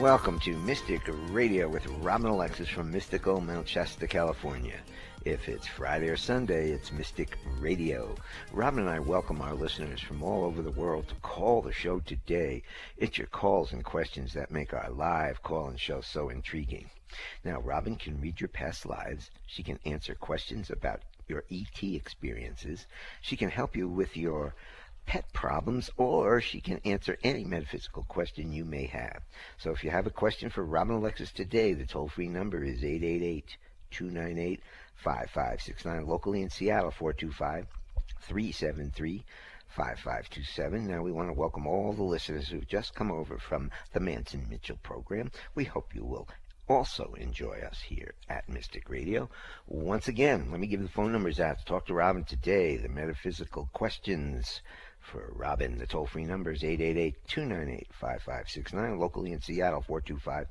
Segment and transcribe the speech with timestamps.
[0.00, 4.80] Welcome to Mystic Radio with Robin Alexis from mystical Mount Shasta, California.
[5.26, 8.14] If it's Friday or Sunday, it's Mystic Radio.
[8.50, 12.00] Robin and I welcome our listeners from all over the world to call the show
[12.00, 12.62] today.
[12.96, 16.88] It's your calls and questions that make our live call and show so intriguing.
[17.44, 19.30] Now, Robin can read your past lives.
[19.46, 22.86] She can answer questions about your ET experiences.
[23.20, 24.54] She can help you with your
[25.06, 29.22] pet problems, or she can answer any metaphysical question you may have.
[29.58, 32.84] So if you have a question for Robin Alexis today, the toll free number is
[32.84, 33.56] 888
[33.90, 34.60] 298
[34.96, 36.06] 5569.
[36.06, 37.66] Locally in Seattle, 425
[38.22, 39.24] 373
[39.68, 40.86] 5527.
[40.86, 44.46] Now, we want to welcome all the listeners who've just come over from the Manson
[44.50, 45.30] Mitchell program.
[45.54, 46.28] We hope you will
[46.68, 49.28] also enjoy us here at Mystic Radio.
[49.66, 52.76] Once again, let me give the phone numbers out to talk to Robin today.
[52.76, 54.60] The metaphysical questions
[55.00, 55.78] for Robin.
[55.78, 58.98] The toll free number is 888 298 5569.
[58.98, 60.46] Locally in Seattle, 425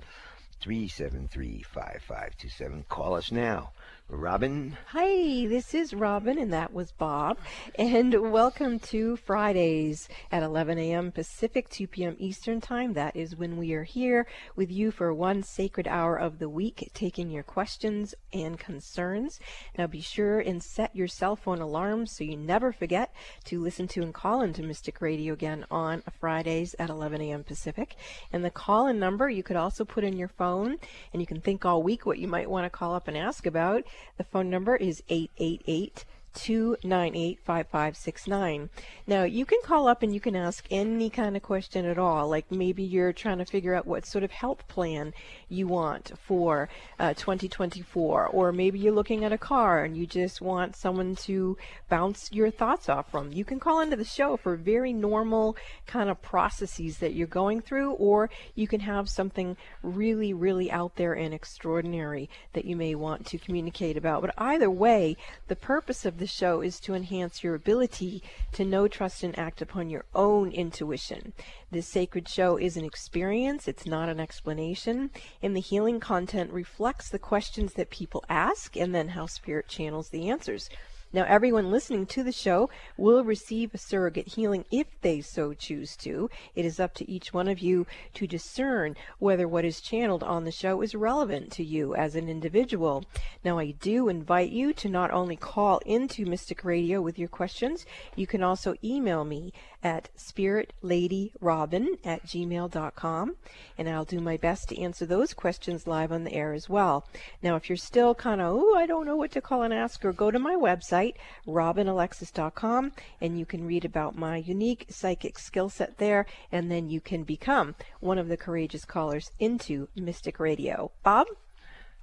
[0.61, 2.85] 373 5527.
[2.89, 3.71] Call us now.
[4.11, 4.75] Robin.
[4.87, 7.37] Hi, this is Robin, and that was Bob.
[7.75, 11.11] And welcome to Fridays at 11 a.m.
[11.11, 12.15] Pacific, 2 p.m.
[12.17, 12.93] Eastern Time.
[12.93, 16.89] That is when we are here with you for one sacred hour of the week,
[16.95, 19.39] taking your questions and concerns.
[19.77, 23.13] Now be sure and set your cell phone alarms so you never forget
[23.45, 27.43] to listen to and call into Mystic Radio again on Fridays at 11 a.m.
[27.43, 27.95] Pacific.
[28.33, 30.77] And the call in number you could also put in your phone,
[31.13, 33.45] and you can think all week what you might want to call up and ask
[33.45, 33.83] about.
[34.17, 38.69] The phone number is 888 298 5569.
[39.07, 42.29] Now, you can call up and you can ask any kind of question at all.
[42.29, 45.13] Like maybe you're trying to figure out what sort of health plan
[45.49, 46.69] you want for
[46.99, 51.57] uh, 2024, or maybe you're looking at a car and you just want someone to
[51.89, 53.31] bounce your thoughts off from.
[53.31, 55.57] You can call into the show for very normal
[55.87, 60.95] kind of processes that you're going through, or you can have something really, really out
[60.95, 64.21] there and extraordinary that you may want to communicate about.
[64.21, 68.21] But either way, the purpose of the show is to enhance your ability
[68.51, 71.33] to know, trust, and act upon your own intuition.
[71.71, 75.09] This sacred show is an experience, it's not an explanation,
[75.41, 80.09] and the healing content reflects the questions that people ask and then how Spirit channels
[80.09, 80.69] the answers.
[81.11, 85.95] Now, everyone listening to the show will receive a surrogate healing if they so choose
[85.97, 86.29] to.
[86.53, 90.43] It is up to each one of you to discern whether what is channeled on
[90.43, 93.05] the show is relevant to you as an individual.
[93.43, 97.87] Now, I do invite you to not only call into Mystic Radio with your questions,
[98.15, 99.51] you can also email me
[99.83, 103.35] at spiritladyrobin at gmail.com,
[103.77, 107.07] and I'll do my best to answer those questions live on the air as well.
[107.41, 110.03] Now, if you're still kind of, oh, I don't know what to call and ask,
[110.03, 111.15] or go to my website,
[111.47, 112.91] robinalexis.com,
[113.21, 117.23] and you can read about my unique psychic skill set there, and then you can
[117.23, 120.91] become one of the courageous callers into Mystic Radio.
[121.03, 121.27] Bob?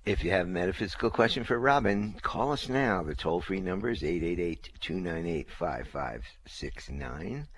[0.06, 3.02] If you have a metaphysical question for Robin, call us now.
[3.02, 7.48] The toll free number is 888 298 5569.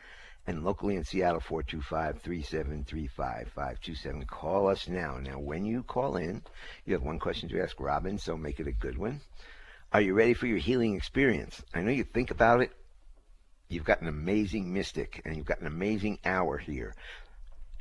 [0.49, 4.25] And locally in Seattle, 425 3735 527.
[4.25, 5.19] Call us now.
[5.19, 6.41] Now, when you call in,
[6.87, 9.21] you have one question to ask Robin, so make it a good one.
[9.93, 11.63] Are you ready for your healing experience?
[11.75, 12.73] I know you think about it.
[13.69, 16.95] You've got an amazing mystic, and you've got an amazing hour here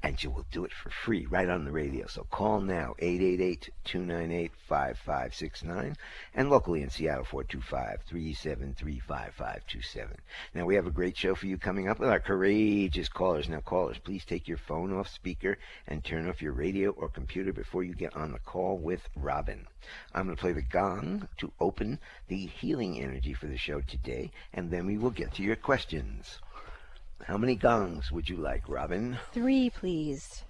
[0.03, 2.08] and you will do it for free right on the radio.
[2.08, 5.96] So call now, 888-298-5569,
[6.35, 10.08] and locally in Seattle, 425-373-5527.
[10.53, 13.50] Now, we have a great show for you coming up with our courageous callers.
[13.50, 17.52] Now, callers, please take your phone off speaker and turn off your radio or computer
[17.52, 19.66] before you get on the call with Robin.
[20.14, 24.31] I'm going to play the gong to open the healing energy for the show today,
[24.53, 26.40] and then we will get to your questions.
[27.23, 29.17] How many gongs would you like, Robin?
[29.33, 30.44] Three, please.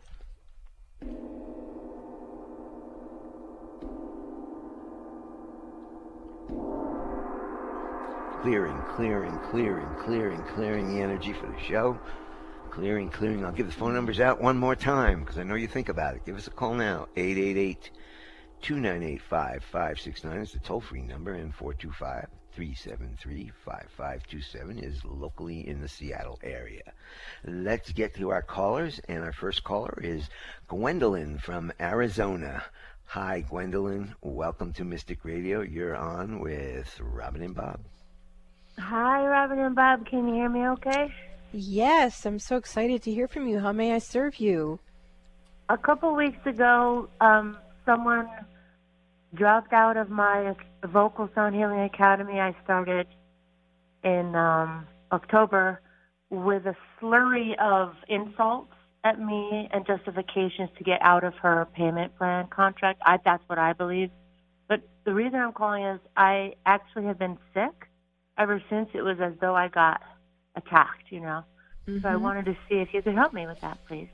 [8.41, 11.99] Clearing, clearing, clearing, clearing, clearing the energy for the show.
[12.69, 13.43] Clearing, clearing.
[13.43, 16.15] I'll give the phone numbers out one more time because I know you think about
[16.15, 16.25] it.
[16.25, 17.07] Give us a call now.
[17.15, 17.89] 888
[18.61, 22.27] 298 5569 is the toll free number, and 425
[22.57, 26.81] 373 5527 is locally in the Seattle area.
[27.45, 30.27] Let's get to our callers, and our first caller is
[30.67, 32.63] Gwendolyn from Arizona.
[33.05, 34.15] Hi, Gwendolyn.
[34.23, 35.61] Welcome to Mystic Radio.
[35.61, 37.79] You're on with Robin and Bob.
[38.79, 40.07] Hi, Robin and Bob.
[40.07, 41.13] Can you hear me okay?
[41.53, 43.59] Yes, I'm so excited to hear from you.
[43.59, 44.79] How may I serve you?
[45.69, 47.55] A couple weeks ago, um,
[47.85, 48.27] someone
[49.37, 50.55] dropped out of my
[50.85, 52.39] Vocal Sound Healing Academy.
[52.39, 53.07] I started
[54.03, 55.81] in um, October
[56.29, 58.73] with a slurry of insults
[59.03, 63.01] at me and justifications to get out of her payment plan contract.
[63.05, 64.09] I, that's what I believe.
[64.67, 67.87] But the reason I'm calling is I actually have been sick
[68.37, 70.01] ever since it was as though I got
[70.55, 71.43] attacked, you know.
[71.87, 72.01] Mm-hmm.
[72.01, 72.23] So I mm-hmm.
[72.23, 74.09] wanted to see if you could help me with that, please.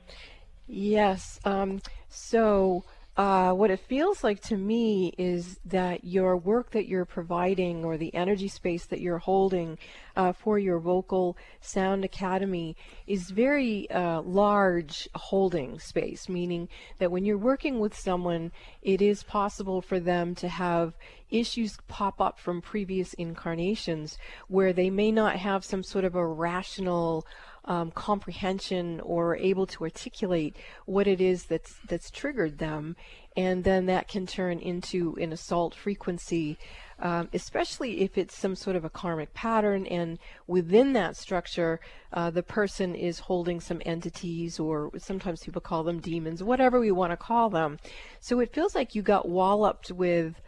[0.66, 1.40] Yes.
[1.44, 2.84] Um, so
[3.16, 7.96] uh, what it feels like to me is that your work that you're providing or
[7.96, 9.78] the energy space that you're holding
[10.16, 12.76] uh, for your vocal sound academy
[13.06, 16.68] is very uh, large holding space, meaning
[16.98, 18.50] that when you're working with someone,
[18.82, 20.94] it is possible for them to have
[21.30, 24.18] issues pop up from previous incarnations
[24.48, 27.24] where they may not have some sort of a rational
[27.66, 30.56] um, comprehension or able to articulate
[30.86, 32.96] what it is that's that's triggered them,
[33.36, 36.58] and then that can turn into an assault frequency,
[36.98, 41.80] um, especially if it's some sort of a karmic pattern, and within that structure,
[42.12, 46.90] uh, the person is holding some entities, or sometimes people call them demons, whatever we
[46.90, 47.78] want to call them.
[48.20, 50.40] So it feels like you got walloped with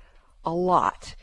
[0.45, 1.17] a lot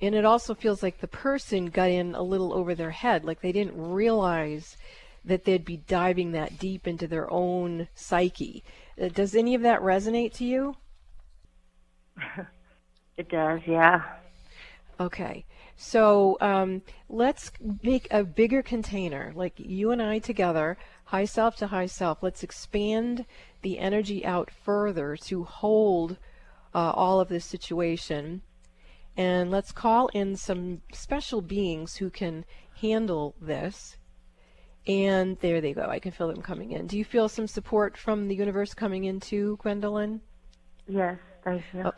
[0.00, 3.40] and it also feels like the person got in a little over their head like
[3.40, 4.76] they didn't realize
[5.26, 8.64] that they'd be diving that deep into their own psyche.
[9.00, 10.76] Uh, does any of that resonate to you?
[13.16, 14.02] it does, yeah.
[14.98, 15.44] Okay.
[15.76, 17.52] So um, let's
[17.82, 22.22] make a bigger container, like you and I together, high self to high self.
[22.22, 23.26] Let's expand
[23.60, 26.16] the energy out further to hold
[26.74, 28.40] uh, all of this situation.
[29.16, 32.44] And let's call in some special beings who can
[32.80, 33.96] handle this.
[34.86, 35.86] And there they go.
[35.88, 36.86] I can feel them coming in.
[36.86, 40.20] Do you feel some support from the universe coming in too, Gwendolyn?
[40.86, 41.90] Yes, thank you.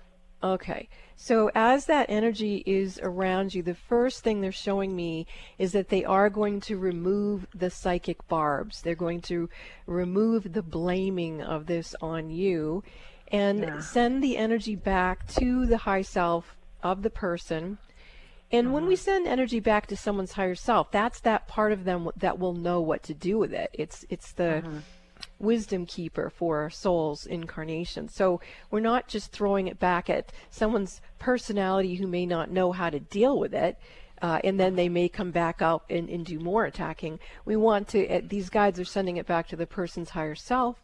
[0.43, 0.89] Oh, okay.
[1.17, 5.27] So as that energy is around you, the first thing they're showing me
[5.59, 8.81] is that they are going to remove the psychic barbs.
[8.81, 9.51] They're going to
[9.87, 12.83] remove the blaming of this on you
[13.31, 13.81] and yeah.
[13.81, 17.79] send the energy back to the high self of the person
[18.51, 19.03] and when we uh-huh.
[19.03, 22.81] send energy back to someone's higher self, that's that part of them that will know
[22.81, 23.71] what to do with it.
[23.73, 24.79] It's it's the uh-huh.
[25.39, 28.09] wisdom keeper for our soul's incarnation.
[28.09, 28.41] So
[28.71, 33.01] we're not just throwing it back at someone's personality who may not know how to
[33.01, 33.79] deal with it.
[34.21, 37.21] Uh, and then they may come back up and, and do more attacking.
[37.45, 40.77] We want to, uh, these guides are sending it back to the person's higher self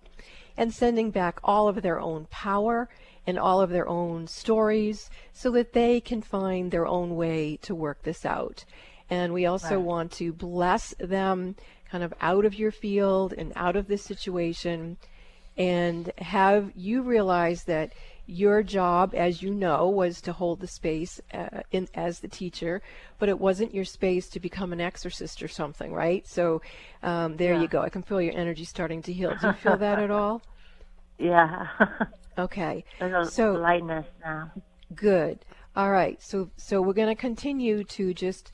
[0.56, 2.88] and sending back all of their own power
[3.26, 7.74] and all of their own stories so that they can find their own way to
[7.74, 8.64] work this out.
[9.10, 11.56] And we also want to bless them
[11.90, 14.96] kind of out of your field and out of this situation
[15.56, 17.92] and have you realize that
[18.26, 22.80] your job, as you know, was to hold the space uh, in, as the teacher,
[23.18, 26.26] but it wasn't your space to become an exorcist or something, right?
[26.26, 26.62] So
[27.02, 27.60] um, there yeah.
[27.60, 27.82] you go.
[27.82, 29.36] I can feel your energy starting to heal.
[29.40, 30.42] Do you feel that at all?
[31.18, 31.68] Yeah.
[32.38, 32.84] Okay.
[32.98, 34.52] There's a so lightness now.
[34.94, 35.44] Good.
[35.76, 36.22] All right.
[36.22, 38.52] So so we're going to continue to just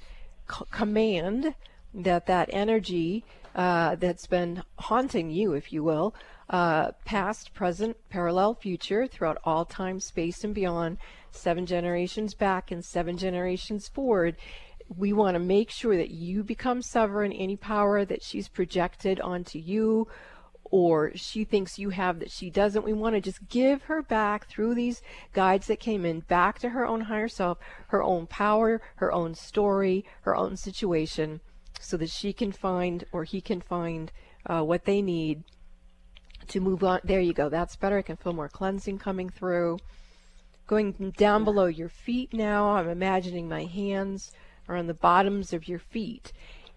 [0.51, 1.55] c- command
[1.95, 3.25] that that energy
[3.55, 6.15] uh, that's been haunting you, if you will,
[6.49, 10.99] uh, past, present, parallel, future, throughout all time, space, and beyond,
[11.31, 14.37] seven generations back and seven generations forward.
[14.97, 17.33] We want to make sure that you become sovereign.
[17.33, 20.09] Any power that she's projected onto you
[20.71, 22.85] or she thinks you have that she doesn't.
[22.85, 25.03] We want to just give her back through these
[25.33, 27.59] guides that came in back to her own higher self,
[27.89, 31.41] her own power, her own story, her own situation,
[31.81, 34.13] so that she can find or he can find
[34.47, 35.43] uh, what they need
[36.49, 37.01] to move on.
[37.05, 37.49] There you go.
[37.49, 37.99] That's better.
[37.99, 39.79] I can feel more cleansing coming through.
[40.67, 44.33] Going down below your feet now, I'm imagining my hands
[44.69, 46.33] are on the bottoms of your feet.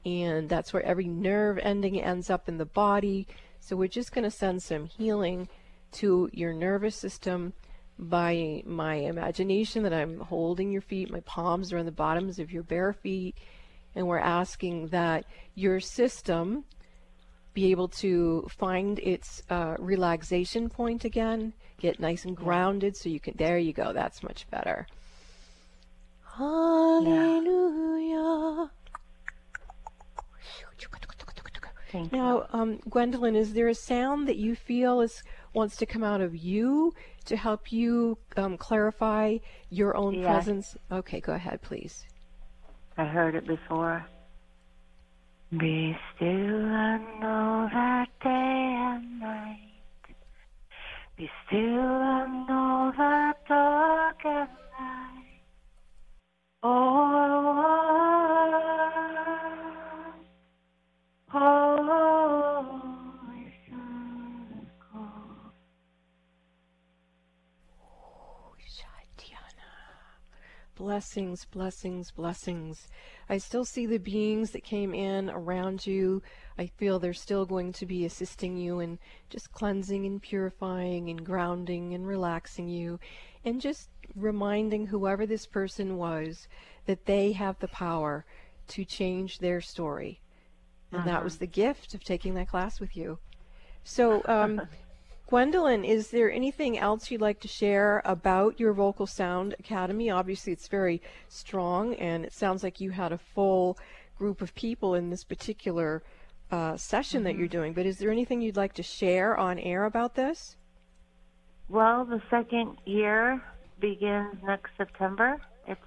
[0.05, 3.27] And that's where every nerve ending ends up in the body.
[3.65, 5.47] So we're just going to send some healing
[5.93, 7.53] to your nervous system
[7.97, 11.09] by my imagination that I'm holding your feet.
[11.09, 13.37] My palms are on the bottoms of your bare feet.
[13.95, 15.23] And we're asking that
[15.55, 16.65] your system
[17.53, 23.21] be able to find its uh, relaxation point again, get nice and grounded so you
[23.21, 24.87] can, there you go, that's much better.
[26.35, 27.93] Hallelujah.
[28.01, 28.82] Yeah.
[31.93, 35.21] Thank now, um, Gwendolyn, is there a sound that you feel is
[35.53, 36.95] wants to come out of you
[37.25, 39.37] to help you um, clarify
[39.69, 40.25] your own yes.
[40.25, 40.75] presence?
[40.91, 42.07] Okay, go ahead, please.
[42.97, 44.03] I heard it before.
[45.55, 49.59] Be still and know that day and night.
[51.15, 55.41] Be still and know that dark and light.
[56.63, 57.43] Oh,
[61.35, 61.62] Oh,
[70.83, 72.89] Blessings, blessings, blessings.
[73.29, 76.21] I still see the beings that came in around you.
[76.57, 78.99] I feel they're still going to be assisting you in
[79.29, 82.99] just cleansing and purifying and grounding and relaxing you
[83.45, 86.49] and just reminding whoever this person was
[86.85, 88.25] that they have the power
[88.67, 90.19] to change their story.
[90.91, 91.11] And uh-huh.
[91.11, 93.19] that was the gift of taking that class with you.
[93.85, 94.61] So, um,
[95.33, 100.11] Gwendolyn, is there anything else you'd like to share about your Vocal Sound Academy?
[100.11, 103.75] Obviously, it's very strong, and it sounds like you had a full
[104.15, 106.03] group of people in this particular
[106.51, 107.23] uh, session mm-hmm.
[107.23, 107.57] that you're mm-hmm.
[107.57, 107.73] doing.
[107.73, 110.55] But is there anything you'd like to share on air about this?
[111.67, 113.41] Well, the second year
[113.79, 115.41] begins next September.
[115.65, 115.81] It's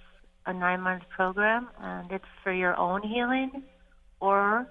[0.46, 3.62] a nine month program, and it's for your own healing
[4.18, 4.66] or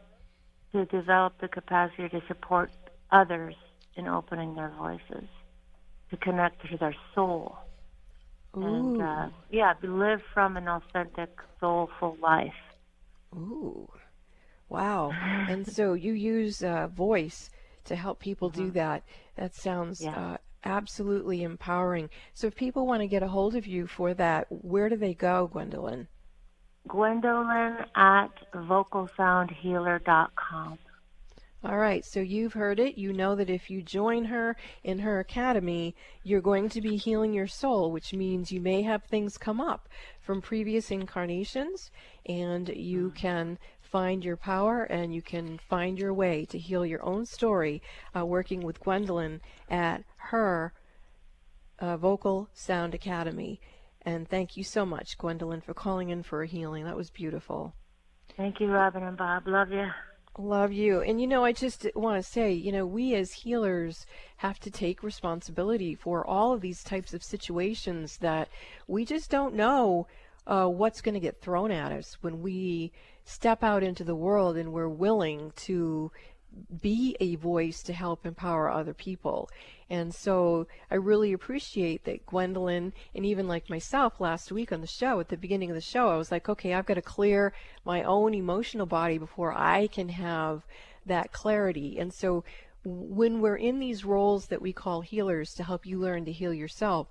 [0.73, 2.71] to develop the capacity to support
[3.09, 3.55] others
[3.95, 5.27] in opening their voices,
[6.09, 7.57] to connect to their soul.
[8.57, 8.63] Ooh.
[8.63, 12.53] And uh, yeah, live from an authentic, soulful life.
[13.35, 13.87] Ooh,
[14.69, 15.11] wow!
[15.49, 17.49] and so you use uh, voice
[17.85, 18.65] to help people mm-hmm.
[18.65, 19.03] do that.
[19.35, 20.17] That sounds yeah.
[20.17, 22.09] uh, absolutely empowering.
[22.33, 25.13] So if people want to get a hold of you for that, where do they
[25.13, 26.07] go, Gwendolyn?
[26.87, 30.77] Gwendolyn at vocalsoundhealer.com.
[31.67, 32.95] All right, so you've heard it.
[32.95, 37.33] You know that if you join her in her academy, you're going to be healing
[37.33, 39.89] your soul, which means you may have things come up
[40.21, 41.89] from previous incarnations,
[42.27, 43.15] and you mm.
[43.15, 47.81] can find your power and you can find your way to heal your own story
[48.15, 50.71] uh, working with Gwendolyn at her
[51.79, 53.59] uh, Vocal Sound Academy.
[54.03, 56.83] And thank you so much, Gwendolyn, for calling in for a healing.
[56.83, 57.73] That was beautiful.
[58.37, 59.47] Thank you, Robin and Bob.
[59.47, 59.87] Love you.
[60.37, 61.01] Love you.
[61.01, 64.05] And you know, I just want to say, you know, we as healers
[64.37, 68.49] have to take responsibility for all of these types of situations that
[68.85, 70.07] we just don't know
[70.45, 72.91] uh, what's going to get thrown at us when we
[73.23, 76.11] step out into the world and we're willing to
[76.81, 79.49] be a voice to help empower other people.
[79.89, 84.87] And so I really appreciate that Gwendolyn and even like myself last week on the
[84.87, 87.53] show, at the beginning of the show, I was like, okay, I've got to clear
[87.83, 90.65] my own emotional body before I can have
[91.05, 91.99] that clarity.
[91.99, 92.43] And so
[92.83, 96.53] when we're in these roles that we call healers to help you learn to heal
[96.53, 97.07] yourself,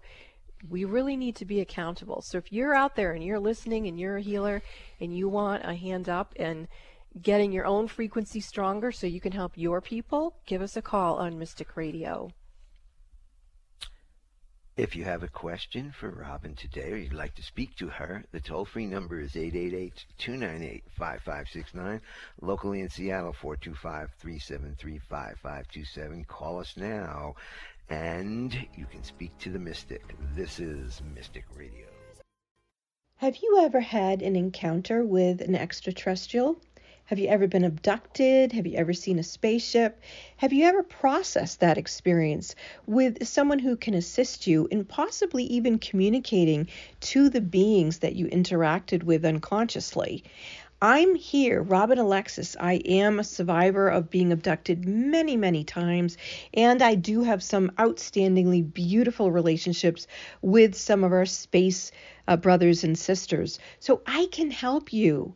[0.69, 2.23] we really need to be accountable.
[2.23, 4.63] So if you're out there and you're listening and you're a healer
[5.01, 6.69] and you want a hand up and
[7.21, 11.17] getting your own frequency stronger so you can help your people, give us a call
[11.17, 12.31] on Mystic Radio.
[14.77, 18.25] If you have a question for Robin today or you'd like to speak to her,
[18.33, 22.01] the toll free number is 888 298 5569.
[22.41, 26.25] Locally in Seattle, 425 373 5527.
[26.25, 27.37] Call us now
[27.89, 30.15] and you can speak to the mystic.
[30.35, 31.87] This is Mystic Radio.
[33.19, 36.61] Have you ever had an encounter with an extraterrestrial?
[37.09, 38.53] Have you ever been abducted?
[38.53, 40.01] Have you ever seen a spaceship?
[40.39, 42.55] Have you ever processed that experience
[42.87, 46.67] with someone who can assist you in possibly even communicating
[47.01, 50.25] to the beings that you interacted with unconsciously?
[50.81, 52.57] I'm here, Robin Alexis.
[52.59, 56.17] I am a survivor of being abducted many, many times,
[56.55, 60.07] and I do have some outstandingly beautiful relationships
[60.41, 61.93] with some of our space
[62.27, 63.59] uh, brothers and sisters.
[63.79, 65.35] So I can help you.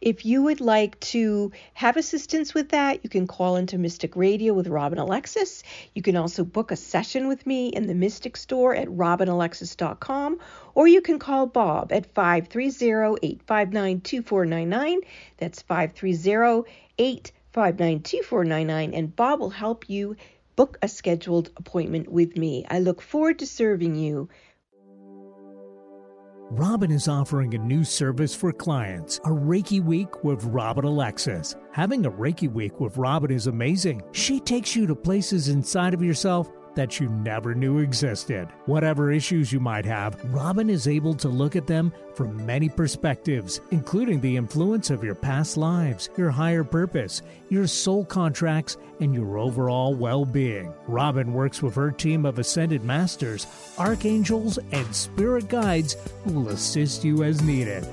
[0.00, 4.54] If you would like to have assistance with that, you can call into Mystic Radio
[4.54, 5.62] with Robin Alexis.
[5.94, 10.38] You can also book a session with me in the Mystic Store at robinalexis.com,
[10.74, 15.00] or you can call Bob at 530 859 2499.
[15.36, 20.16] That's 530 859 2499, and Bob will help you
[20.58, 22.66] book a scheduled appointment with me.
[22.68, 24.28] I look forward to serving you.
[26.50, 31.54] Robin is offering a new service for clients, a Reiki Week with Robin Alexis.
[31.72, 34.00] Having a Reiki Week with Robin is amazing.
[34.12, 38.46] She takes you to places inside of yourself that you never knew existed.
[38.66, 43.60] Whatever issues you might have, Robin is able to look at them from many perspectives,
[43.72, 49.38] including the influence of your past lives, your higher purpose, your soul contracts, and your
[49.38, 50.72] overall well being.
[50.86, 57.02] Robin works with her team of ascended masters, archangels, and spirit guides who will assist
[57.02, 57.84] you as needed.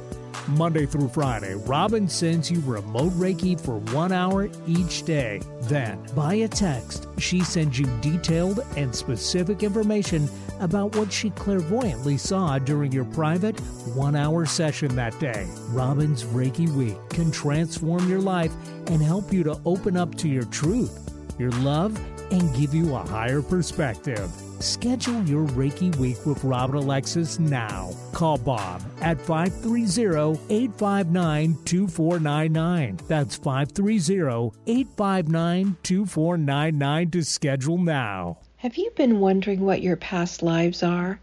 [0.50, 5.42] Monday through Friday, Robin sends you remote Reiki for one hour each day.
[5.64, 12.18] Then, by a text, she sends you detailed and specific information about what she clairvoyantly
[12.18, 13.60] saw during your private
[13.96, 15.48] one hour session that day.
[15.70, 18.54] Robin's Reiki Week can transform your life
[18.88, 22.00] and help you to open up to your truth, your love,
[22.32, 24.30] and give you a higher perspective.
[24.60, 27.92] Schedule your Reiki Week with Robin Alexis now.
[28.14, 33.00] Call Bob at 530 859 2499.
[33.08, 38.38] That's 530 859 2499 to schedule now.
[38.58, 41.20] Have you been wondering what your past lives are?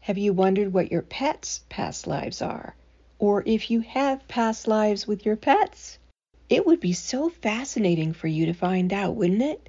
[0.00, 2.74] Have you wondered what your pets' past lives are?
[3.18, 5.98] Or if you have past lives with your pets?
[6.48, 9.68] It would be so fascinating for you to find out, wouldn't it?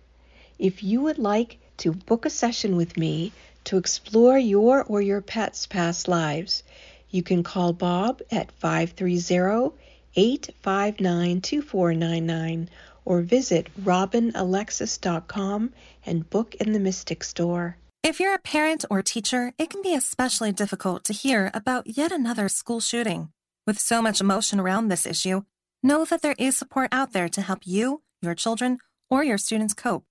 [0.59, 3.31] If you would like to book a session with me
[3.65, 6.63] to explore your or your pet's past lives,
[7.09, 9.71] you can call Bob at 530
[10.15, 12.69] 859 2499
[13.05, 15.73] or visit robinalexis.com
[16.05, 17.77] and book in the Mystic Store.
[18.03, 22.11] If you're a parent or teacher, it can be especially difficult to hear about yet
[22.11, 23.29] another school shooting.
[23.65, 25.43] With so much emotion around this issue,
[25.81, 28.77] know that there is support out there to help you, your children,
[29.09, 30.03] or your students cope.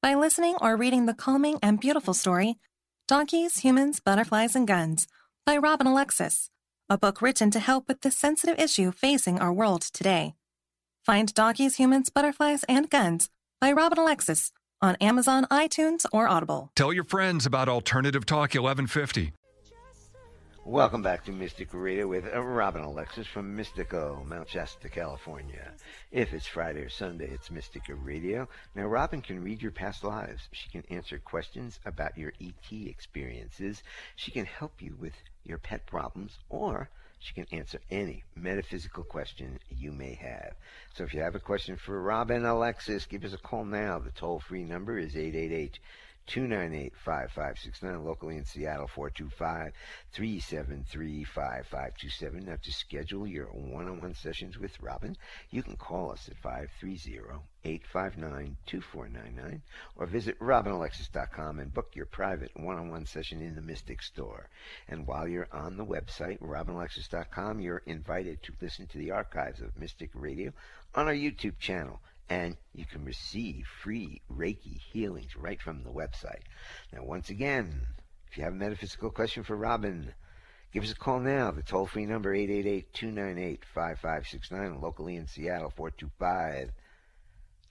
[0.00, 2.54] By listening or reading the calming and beautiful story,
[3.08, 5.08] Donkeys, Humans, Butterflies, and Guns
[5.44, 6.50] by Robin Alexis,
[6.88, 10.34] a book written to help with the sensitive issue facing our world today.
[11.04, 13.28] Find Donkeys, Humans, Butterflies, and Guns
[13.60, 16.70] by Robin Alexis on Amazon, iTunes, or Audible.
[16.76, 19.32] Tell your friends about Alternative Talk 1150.
[20.68, 25.72] Welcome back to Mystic Radio with uh, Robin Alexis from Mystical, Mount Shasta, California.
[26.12, 28.46] If it's Friday or Sunday, it's Mystica Radio.
[28.74, 30.46] Now, Robin can read your past lives.
[30.52, 33.82] She can answer questions about your ET experiences.
[34.14, 39.60] She can help you with your pet problems, or she can answer any metaphysical question
[39.70, 40.52] you may have.
[40.92, 44.00] So if you have a question for Robin Alexis, give us a call now.
[44.00, 45.78] The toll free number is 888
[46.28, 48.04] 298 5569.
[48.04, 49.72] Locally in Seattle, 425
[50.12, 52.44] 373 5527.
[52.44, 55.16] Now, to schedule your one on one sessions with Robin,
[55.50, 59.62] you can call us at 530 859 2499
[59.96, 64.48] or visit robinalexis.com and book your private one on one session in the Mystic Store.
[64.86, 69.78] And while you're on the website, robinalexis.com, you're invited to listen to the archives of
[69.78, 70.52] Mystic Radio
[70.94, 76.42] on our YouTube channel and you can receive free Reiki healings right from the website.
[76.92, 77.86] Now, once again,
[78.30, 80.12] if you have a metaphysical question for Robin,
[80.72, 81.50] give us a call now.
[81.50, 86.70] The toll free number 888 298 5569, locally in Seattle 425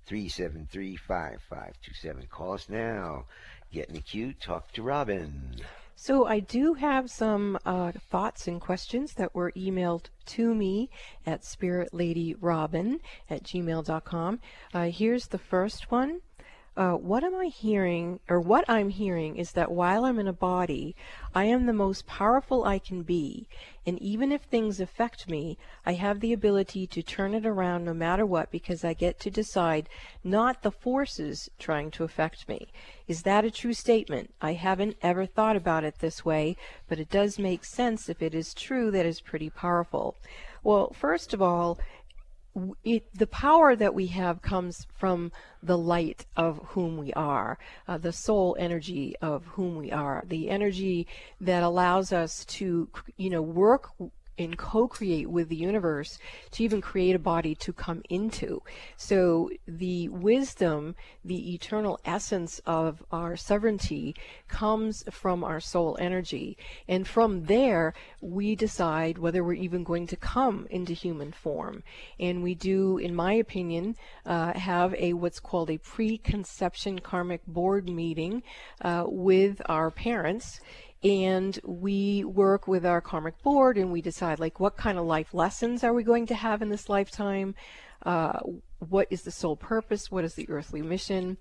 [0.08, 2.28] 373 5527.
[2.28, 3.26] Call us now.
[3.72, 5.58] Get in the queue, talk to Robin.
[6.00, 10.92] So I do have some uh, thoughts and questions that were emailed to me
[11.26, 13.00] at spiritladyrobin
[13.32, 14.40] at gmail.com.
[14.76, 16.22] Uh, here's the first one.
[16.78, 20.32] Uh, what am I hearing, or what I'm hearing, is that while I'm in a
[20.32, 20.96] body,
[21.34, 23.48] I am the most powerful I can be,
[23.88, 27.96] and even if things affect me, I have the ability to turn it around no
[27.96, 29.90] matter what because I get to decide,
[30.24, 32.68] not the forces trying to affect me.
[33.08, 34.36] Is that a true statement?
[34.40, 38.36] I haven't ever thought about it this way, but it does make sense if it
[38.36, 40.16] is true that is pretty powerful.
[40.64, 41.80] Well, first of all,
[42.84, 47.98] it, the power that we have comes from the light of whom we are, uh,
[47.98, 51.08] the soul energy of whom we are, the energy
[51.42, 53.92] that allows us to, you know, work
[54.38, 56.18] and co-create with the universe
[56.52, 58.62] to even create a body to come into.
[58.96, 64.16] So the wisdom, the eternal essence of our sovereignty
[64.48, 66.58] comes from our soul energy.
[66.88, 71.84] And from there, we decide whether we're even going to come into human form.
[72.20, 73.96] And we do, in my opinion,
[74.26, 78.44] uh, have a what's called a preconception karmic board meeting
[78.82, 80.60] uh, with our parents
[81.04, 85.34] and we work with our karmic board and we decide like what kind of life
[85.34, 87.56] lessons are we going to have in this lifetime?
[88.04, 88.40] Uh,
[88.80, 90.12] what is the sole purpose?
[90.12, 91.38] What is the earthly mission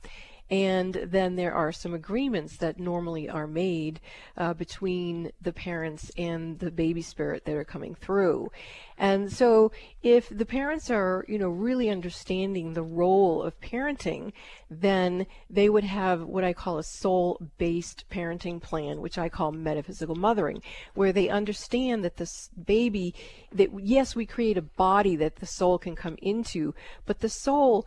[0.50, 4.00] and then there are some agreements that normally are made
[4.36, 8.50] uh, between the parents and the baby spirit that are coming through.
[8.98, 14.32] And so if the parents are, you know, really understanding the role of parenting,
[14.70, 20.14] then they would have what I call a soul-based parenting plan, which I call metaphysical
[20.14, 20.62] mothering,
[20.94, 23.14] where they understand that this baby,
[23.52, 27.86] that yes, we create a body that the soul can come into, but the soul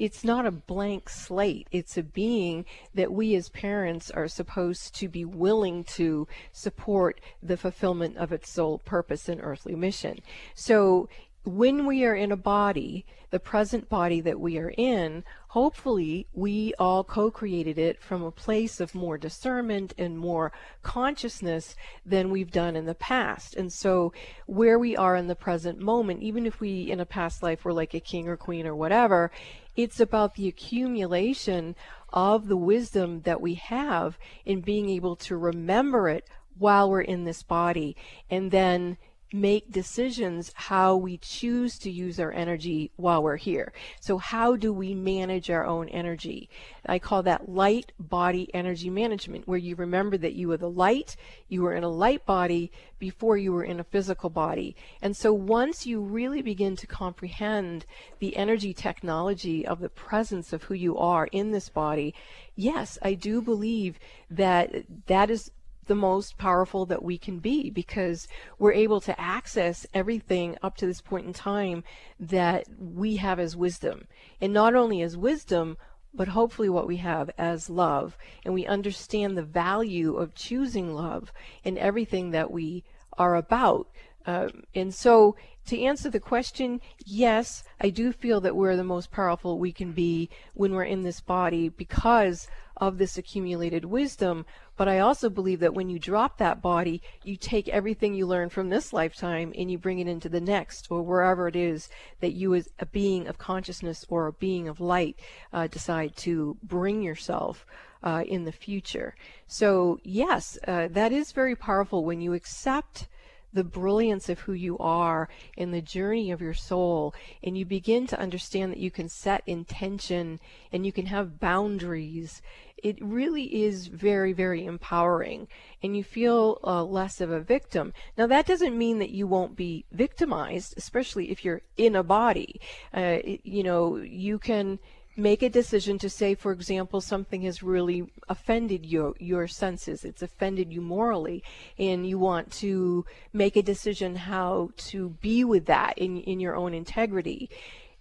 [0.00, 1.68] it's not a blank slate.
[1.70, 7.58] It's a being that we as parents are supposed to be willing to support the
[7.58, 10.20] fulfillment of its sole purpose and earthly mission.
[10.54, 11.10] So
[11.44, 16.72] when we are in a body, the present body that we are in, hopefully we
[16.78, 20.50] all co-created it from a place of more discernment and more
[20.82, 23.54] consciousness than we've done in the past.
[23.54, 24.12] And so
[24.46, 27.72] where we are in the present moment, even if we in a past life were
[27.72, 29.30] like a king or queen or whatever,
[29.76, 31.76] it's about the accumulation
[32.12, 36.28] of the wisdom that we have in being able to remember it
[36.58, 37.96] while we're in this body.
[38.28, 38.98] And then
[39.32, 43.72] make decisions how we choose to use our energy while we're here.
[44.00, 46.48] So how do we manage our own energy?
[46.86, 51.16] I call that light body energy management, where you remember that you were the light,
[51.48, 54.74] you were in a light body before you were in a physical body.
[55.00, 57.86] And so once you really begin to comprehend
[58.18, 62.14] the energy technology of the presence of who you are in this body,
[62.56, 65.50] yes, I do believe that that is
[65.90, 68.28] the most powerful that we can be because
[68.60, 71.82] we're able to access everything up to this point in time
[72.20, 74.06] that we have as wisdom.
[74.40, 75.76] And not only as wisdom,
[76.14, 78.16] but hopefully what we have as love.
[78.44, 81.32] And we understand the value of choosing love
[81.64, 82.84] in everything that we
[83.18, 83.88] are about.
[84.26, 89.10] Um, and so, to answer the question, yes, I do feel that we're the most
[89.10, 94.46] powerful we can be when we're in this body because of this accumulated wisdom.
[94.76, 98.48] But I also believe that when you drop that body, you take everything you learn
[98.48, 102.32] from this lifetime and you bring it into the next or wherever it is that
[102.32, 105.20] you, as a being of consciousness or a being of light,
[105.52, 107.66] uh, decide to bring yourself.
[108.02, 109.14] Uh, in the future.
[109.46, 113.08] So, yes, uh, that is very powerful when you accept
[113.52, 118.06] the brilliance of who you are in the journey of your soul and you begin
[118.06, 120.38] to understand that you can set intention
[120.72, 122.42] and you can have boundaries
[122.82, 125.46] it really is very very empowering
[125.82, 127.92] and you feel uh, less of a victim.
[128.16, 132.60] Now that doesn't mean that you won't be victimized especially if you're in a body.
[132.92, 134.78] Uh, you know you can
[135.20, 140.22] make a decision to say, for example, something has really offended your your senses, it's
[140.22, 141.42] offended you morally,
[141.78, 146.56] and you want to make a decision how to be with that in in your
[146.56, 147.50] own integrity.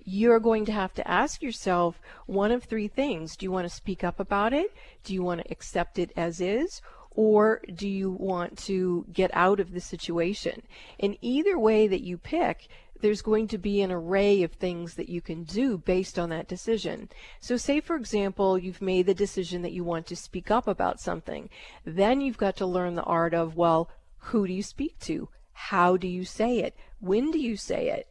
[0.05, 3.35] You're going to have to ask yourself one of three things.
[3.35, 4.73] Do you want to speak up about it?
[5.03, 6.81] Do you want to accept it as is?
[7.11, 10.63] Or do you want to get out of the situation?
[10.97, 12.69] In either way that you pick,
[13.01, 16.47] there's going to be an array of things that you can do based on that
[16.47, 17.09] decision.
[17.39, 20.99] So, say for example, you've made the decision that you want to speak up about
[20.99, 21.49] something.
[21.85, 25.29] Then you've got to learn the art of, well, who do you speak to?
[25.53, 26.75] How do you say it?
[26.99, 28.07] When do you say it?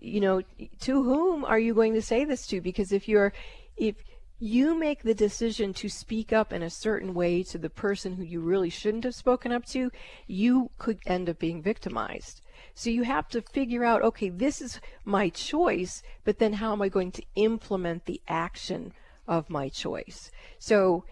[0.00, 0.42] You know,
[0.80, 2.60] to whom are you going to say this to?
[2.60, 3.32] Because if you're,
[3.76, 3.96] if
[4.40, 8.22] you make the decision to speak up in a certain way to the person who
[8.22, 9.90] you really shouldn't have spoken up to,
[10.26, 12.40] you could end up being victimized.
[12.74, 16.82] So you have to figure out, okay, this is my choice, but then how am
[16.82, 18.92] I going to implement the action
[19.26, 20.30] of my choice?
[20.58, 21.04] So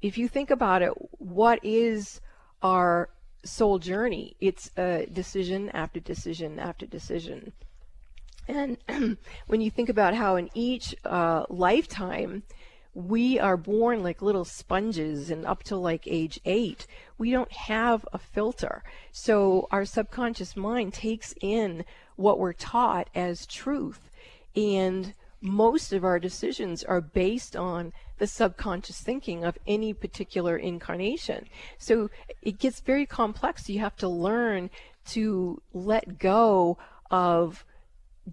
[0.00, 2.20] if you think about it, what is
[2.62, 3.10] our
[3.44, 4.36] soul journey?
[4.40, 7.52] It's a decision after decision after decision.
[8.46, 8.78] And
[9.48, 12.44] when you think about how in each uh, lifetime,
[12.98, 16.84] we are born like little sponges and up to like age eight
[17.16, 18.82] we don't have a filter.
[19.12, 21.84] So our subconscious mind takes in
[22.16, 24.10] what we're taught as truth
[24.56, 31.46] and most of our decisions are based on the subconscious thinking of any particular incarnation.
[31.78, 32.10] So
[32.42, 33.68] it gets very complex.
[33.68, 34.70] You have to learn
[35.10, 36.78] to let go
[37.12, 37.64] of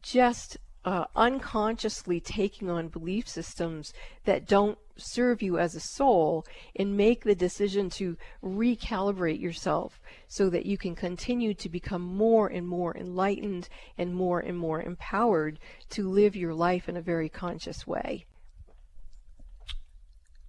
[0.01, 3.91] just uh, unconsciously taking on belief systems
[4.23, 6.45] that don't serve you as a soul
[6.75, 12.47] and make the decision to recalibrate yourself so that you can continue to become more
[12.47, 13.67] and more enlightened
[13.97, 18.25] and more and more empowered to live your life in a very conscious way.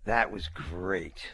[0.04, 1.26] That was great.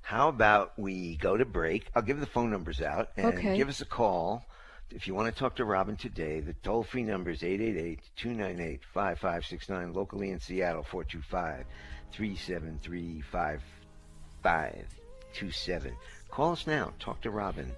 [0.00, 1.90] How about we go to break?
[1.94, 3.56] I'll give the phone numbers out and okay.
[3.56, 4.46] give us a call
[4.90, 8.84] if you want to talk to Robin today, the toll free number is 888 298
[8.84, 11.66] 5569, locally in Seattle, 425
[12.12, 15.92] 373 5527.
[16.30, 16.92] Call us now.
[16.98, 17.72] Talk to Robin.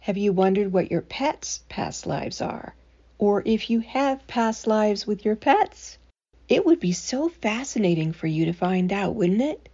[0.00, 2.74] Have you wondered what your pets' past lives are?
[3.16, 5.96] Or if you have past lives with your pets?
[6.46, 9.70] It would be so fascinating for you to find out, wouldn't it?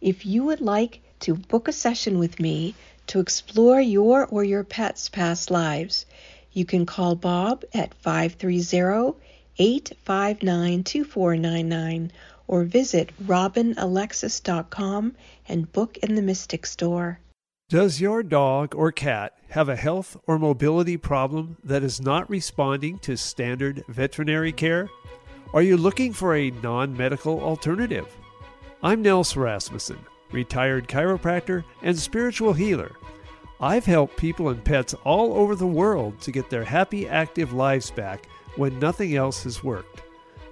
[0.00, 2.74] If you would like to book a session with me
[3.08, 6.06] to explore your or your pet's past lives,
[6.52, 9.16] you can call Bob at 530
[9.58, 12.12] 859 2499
[12.46, 15.14] or visit robinalexis.com
[15.48, 17.20] and book in the Mystic Store.
[17.68, 22.98] Does your dog or cat have a health or mobility problem that is not responding
[23.00, 24.88] to standard veterinary care?
[25.52, 28.06] Are you looking for a non medical alternative?
[28.82, 29.98] I'm Nels Rasmussen,
[30.32, 32.92] retired chiropractor and spiritual healer.
[33.60, 37.90] I've helped people and pets all over the world to get their happy, active lives
[37.90, 40.02] back when nothing else has worked.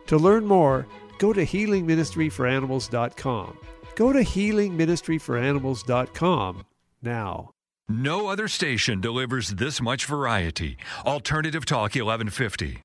[0.09, 3.59] To learn more, go to healingministryforanimals.com.
[3.95, 6.67] Go to healingministryforanimals.com
[7.03, 7.51] now.
[7.89, 10.77] No other station delivers this much variety.
[11.05, 12.81] Alternative Talk 1150.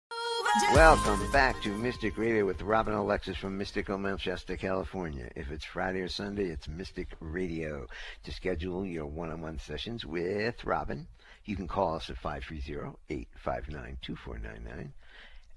[0.73, 5.31] Welcome back to Mystic Radio with Robin Alexis from Mystical Mount Shasta, California.
[5.33, 7.87] If it's Friday or Sunday, it's Mystic Radio.
[8.25, 11.07] To schedule your one-on-one sessions with Robin,
[11.45, 14.89] you can call us at 530-859-2499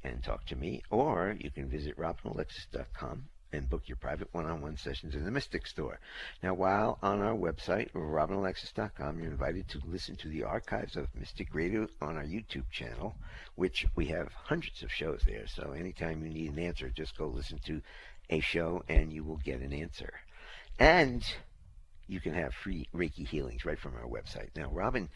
[0.04, 3.24] and talk to me, or you can visit robinalexis.com
[3.55, 5.99] and book your private one-on-one sessions in the Mystic Store.
[6.43, 11.55] Now, while on our website, robinalexis.com, you're invited to listen to the archives of Mystic
[11.55, 13.14] Radio on our YouTube channel,
[13.55, 15.47] which we have hundreds of shows there.
[15.47, 17.81] So anytime you need an answer, just go listen to
[18.31, 20.12] a show and you will get an answer.
[20.79, 21.25] And
[22.07, 24.51] you can have free Reiki healings right from our website.
[24.57, 25.09] Now, Robin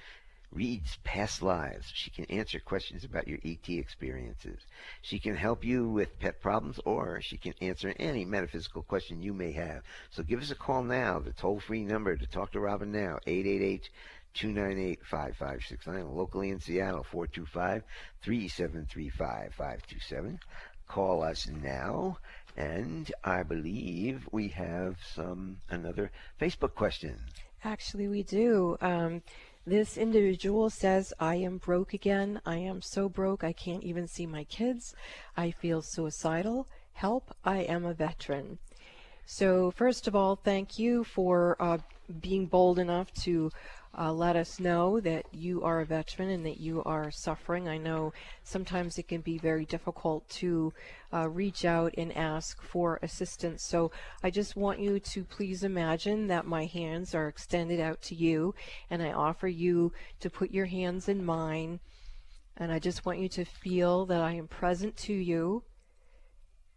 [0.52, 1.90] reads past lives.
[1.94, 4.60] She can answer questions about your ET experiences.
[5.02, 9.34] She can help you with pet problems or she can answer any metaphysical question you
[9.34, 9.82] may have.
[10.10, 11.18] So give us a call now.
[11.18, 13.90] The toll free number to talk to Robin now, 888
[14.34, 16.16] 298 5569.
[16.16, 17.82] Locally in Seattle, 425
[18.22, 20.40] 3735 527.
[20.86, 22.18] Call us now.
[22.56, 27.20] And I believe we have some another Facebook question.
[27.64, 28.76] Actually, we do.
[28.80, 29.22] Um,
[29.68, 32.40] this individual says, I am broke again.
[32.46, 34.94] I am so broke I can't even see my kids.
[35.36, 36.66] I feel suicidal.
[36.94, 38.58] Help, I am a veteran.
[39.26, 41.78] So, first of all, thank you for uh,
[42.20, 43.50] being bold enough to
[43.96, 47.68] uh, let us know that you are a veteran and that you are suffering.
[47.68, 48.12] I know
[48.44, 50.72] sometimes it can be very difficult to
[51.12, 53.62] uh, reach out and ask for assistance.
[53.64, 53.90] So
[54.22, 58.54] I just want you to please imagine that my hands are extended out to you
[58.90, 61.80] and I offer you to put your hands in mine.
[62.56, 65.62] And I just want you to feel that I am present to you.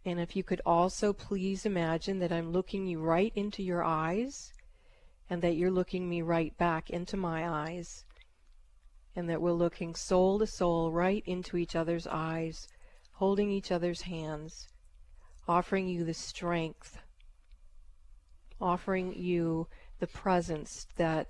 [0.04, 4.52] And if you could also please imagine that I'm looking you right into your eyes
[5.32, 8.04] and that you're looking me right back into my eyes,
[9.16, 12.68] and that we're looking soul to soul right into each other's eyes,
[13.12, 14.68] holding each other's hands,
[15.48, 16.98] offering you the strength,
[18.60, 19.66] offering you
[20.00, 21.28] the presence that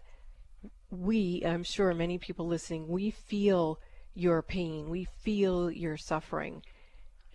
[0.90, 3.78] we, I'm sure many people listening, we feel
[4.14, 6.64] your pain, we feel your suffering.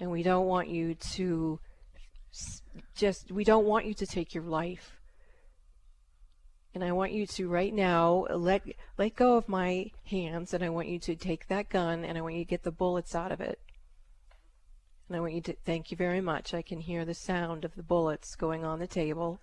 [0.01, 1.61] And we don't want you to
[2.93, 4.96] just, we don't want you to take your life.
[6.77, 8.61] And I want you to right now let
[8.99, 12.21] let go of my hands and I want you to take that gun and I
[12.21, 13.59] want you to get the bullets out of it.
[15.07, 16.53] And I want you to thank you very much.
[16.53, 19.39] I can hear the sound of the bullets going on the table.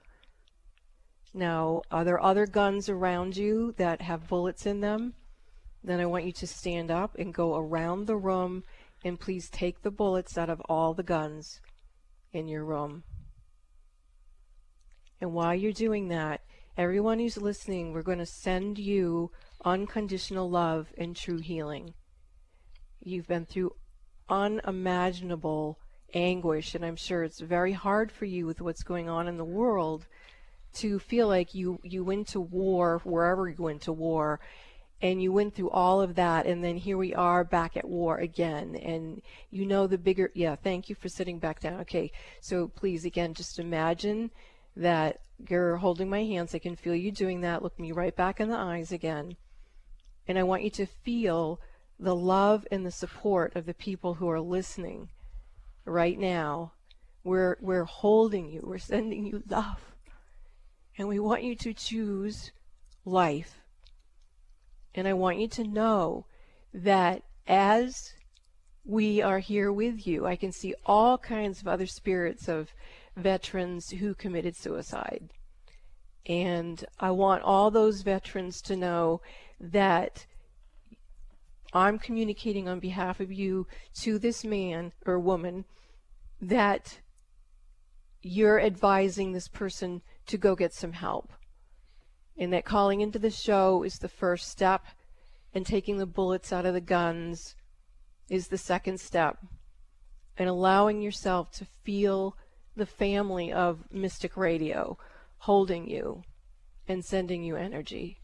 [1.34, 5.14] Now, are there other guns around you that have bullets in them?
[5.82, 8.62] Then I want you to stand up and go around the room
[9.04, 11.60] and please take the bullets out of all the guns
[12.32, 13.02] in your room.
[15.20, 16.40] And while you're doing that,
[16.76, 19.30] everyone who's listening, we're going to send you
[19.64, 21.94] unconditional love and true healing.
[23.00, 23.74] You've been through
[24.28, 25.78] unimaginable
[26.12, 29.44] anguish, and I'm sure it's very hard for you with what's going on in the
[29.44, 30.06] world
[30.74, 34.40] to feel like you you went to war wherever you went to war
[35.00, 38.18] and you went through all of that and then here we are back at war
[38.18, 42.10] again and you know the bigger yeah thank you for sitting back down okay
[42.40, 44.32] so please again just imagine
[44.76, 46.54] that you're holding my hands.
[46.54, 47.62] I can feel you doing that.
[47.62, 49.36] Look me right back in the eyes again.
[50.26, 51.60] And i want you to feel
[51.98, 55.10] the love and the support of the people who are listening
[55.84, 56.72] right now.
[57.22, 58.62] We're we're holding you.
[58.64, 59.94] We're sending you love.
[60.96, 62.52] And we want you to choose
[63.04, 63.60] life.
[64.94, 66.26] And I want you to know
[66.72, 68.14] that as
[68.84, 72.72] we are here with you, I can see all kinds of other spirits of
[73.16, 75.30] veterans who committed suicide.
[76.26, 79.20] And I want all those veterans to know
[79.60, 80.26] that
[81.72, 83.66] I'm communicating on behalf of you
[84.00, 85.64] to this man or woman
[86.40, 87.00] that
[88.22, 91.32] you're advising this person to go get some help.
[92.38, 94.86] And that calling into the show is the first step,
[95.52, 97.54] and taking the bullets out of the guns
[98.28, 99.38] is the second step.
[100.36, 102.36] And allowing yourself to feel
[102.76, 104.98] the family of Mystic Radio
[105.38, 106.22] holding you
[106.88, 108.18] and sending you energy.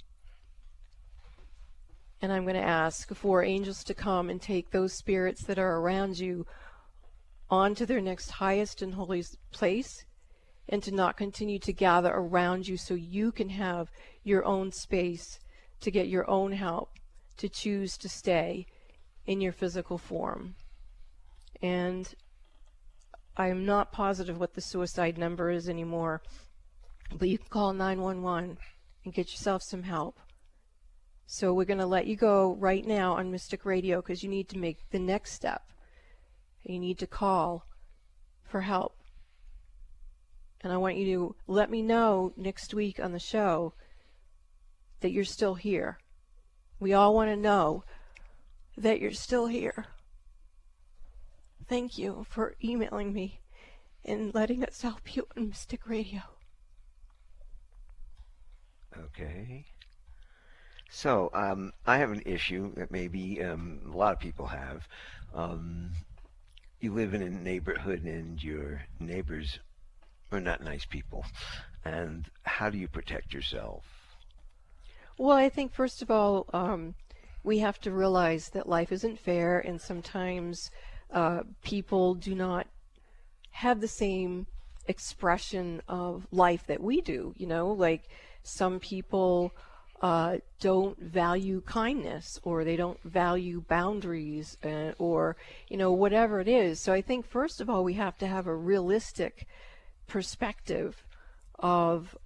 [2.23, 5.77] And I'm going to ask for angels to come and take those spirits that are
[5.77, 6.47] around you
[7.49, 10.05] on to their next highest and holiest place
[10.69, 13.91] and to not continue to gather around you so you can have
[14.23, 15.41] your own space
[15.81, 16.91] to get your own help,
[17.39, 18.67] to choose to stay
[19.27, 20.55] in your physical form.
[21.63, 22.15] And
[23.41, 26.21] I am not positive what the suicide number is anymore,
[27.11, 28.59] but you can call 911
[29.03, 30.21] and get yourself some help.
[31.25, 34.51] So we're going to let you go right now on Mystic Radio because you need
[34.51, 35.63] to make the next step.
[36.65, 37.65] You need to call
[38.45, 38.99] for help.
[40.61, 43.73] And I want you to let me know next week on the show
[45.01, 45.97] that you're still here.
[46.79, 47.85] We all want to know
[48.77, 49.87] that you're still here.
[51.71, 53.39] Thank you for emailing me
[54.05, 56.23] and letting us help you on Mystic Radio.
[58.99, 59.67] Okay.
[60.91, 64.89] So, um, I have an issue that maybe um, a lot of people have.
[65.33, 65.93] Um,
[66.81, 69.61] you live in a neighborhood and your neighbors
[70.33, 71.25] are not nice people.
[71.85, 73.85] And how do you protect yourself?
[75.19, 76.97] Well, I think first of all, um,
[77.45, 80.73] we have to realize that life isn't fair, and sometimes
[81.13, 82.67] uh, people do not
[83.51, 84.47] have the same
[84.87, 87.35] expression of life that we do.
[87.37, 88.09] You know, like
[88.43, 89.53] some people
[90.01, 95.37] uh, don't value kindness or they don't value boundaries uh, or,
[95.69, 96.81] you know, whatever it is.
[96.81, 99.47] So I think, first of all, we have to have a realistic
[100.07, 101.05] perspective
[101.59, 102.17] of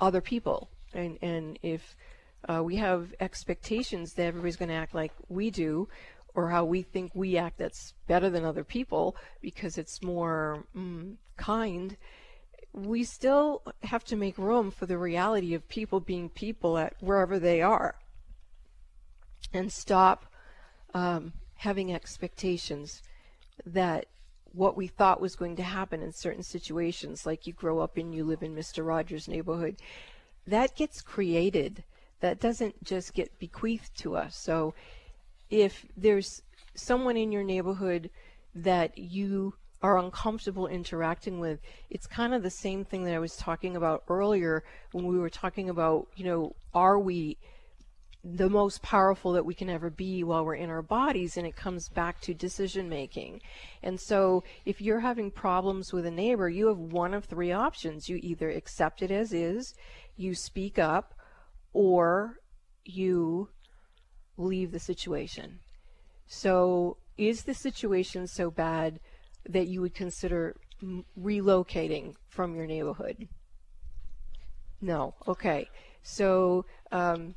[0.00, 0.70] other people.
[0.94, 1.94] And, and if
[2.48, 5.88] uh, we have expectations that everybody's going to act like we do,
[6.34, 11.14] or how we think we act that's better than other people because it's more mm,
[11.36, 11.96] kind,
[12.72, 17.38] we still have to make room for the reality of people being people at wherever
[17.38, 17.96] they are
[19.52, 20.26] and stop
[20.94, 23.02] um, having expectations
[23.66, 24.06] that
[24.52, 28.14] what we thought was going to happen in certain situations, like you grow up and
[28.14, 28.84] you live in Mr.
[28.84, 29.76] Rogers' neighborhood,
[30.46, 31.84] that gets created.
[32.20, 34.36] That doesn't just get bequeathed to us.
[34.36, 34.74] So
[35.50, 36.42] if there's
[36.74, 38.10] someone in your neighborhood
[38.54, 43.36] that you are uncomfortable interacting with, it's kind of the same thing that I was
[43.36, 47.38] talking about earlier when we were talking about, you know, are we
[48.22, 51.56] the most powerful that we can ever be while we're in our bodies and it
[51.56, 53.40] comes back to decision making.
[53.82, 58.10] And so if you're having problems with a neighbor, you have one of three options.
[58.10, 59.74] You either accept it as is,
[60.16, 61.14] you speak up,
[61.72, 62.40] or
[62.84, 63.48] you
[64.40, 65.60] leave the situation.
[66.26, 69.00] So is the situation so bad?
[69.48, 70.56] that you would consider
[71.18, 73.28] relocating from your neighborhood?
[74.80, 75.14] No.
[75.26, 75.68] Okay.
[76.02, 77.34] So, um,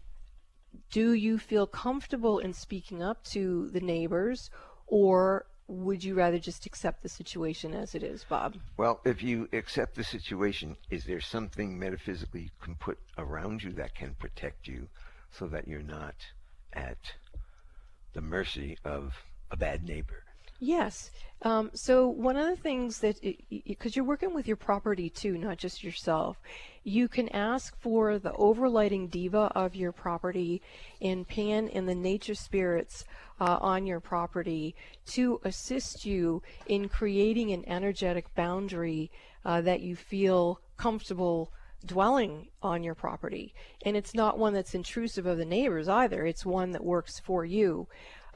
[0.92, 4.50] do you feel comfortable in speaking up to the neighbors,
[4.88, 8.56] or would you rather just accept the situation as it is, Bob?
[8.78, 13.72] Well, if you accept the situation, is there something metaphysically you can put around you
[13.74, 14.88] that can protect you
[15.32, 16.16] so that you're not
[16.74, 16.98] at
[18.14, 19.14] the mercy of
[19.52, 20.24] a bad neighbor?
[20.60, 21.12] Yes.
[21.42, 23.18] Um, so one of the things that,
[23.68, 26.38] because you're working with your property too, not just yourself,
[26.86, 30.62] you can ask for the overlighting diva of your property
[31.02, 33.04] and Pan and the nature spirits
[33.42, 34.74] uh, on your property
[35.08, 39.12] to assist you in creating an energetic boundary
[39.44, 41.52] uh, that you feel comfortable
[41.86, 43.54] dwelling on your property.
[43.86, 46.26] And it's not one that's intrusive of the neighbors either.
[46.26, 47.88] It's one that works for you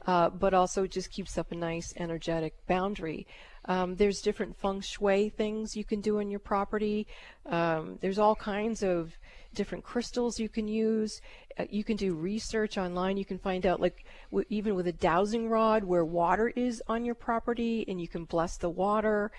[0.08, 3.26] uh, but also just keeps up a nice energetic boundary.
[3.66, 7.06] Um, there's different feng shui things you can do on your property.
[7.44, 9.12] Um, there's all kinds of
[9.54, 11.20] different crystals you can use.
[11.58, 13.18] Uh, you can do research online.
[13.18, 17.04] You can find out, like, w- even with a dowsing rod, where water is on
[17.04, 19.30] your property, and you can bless the water.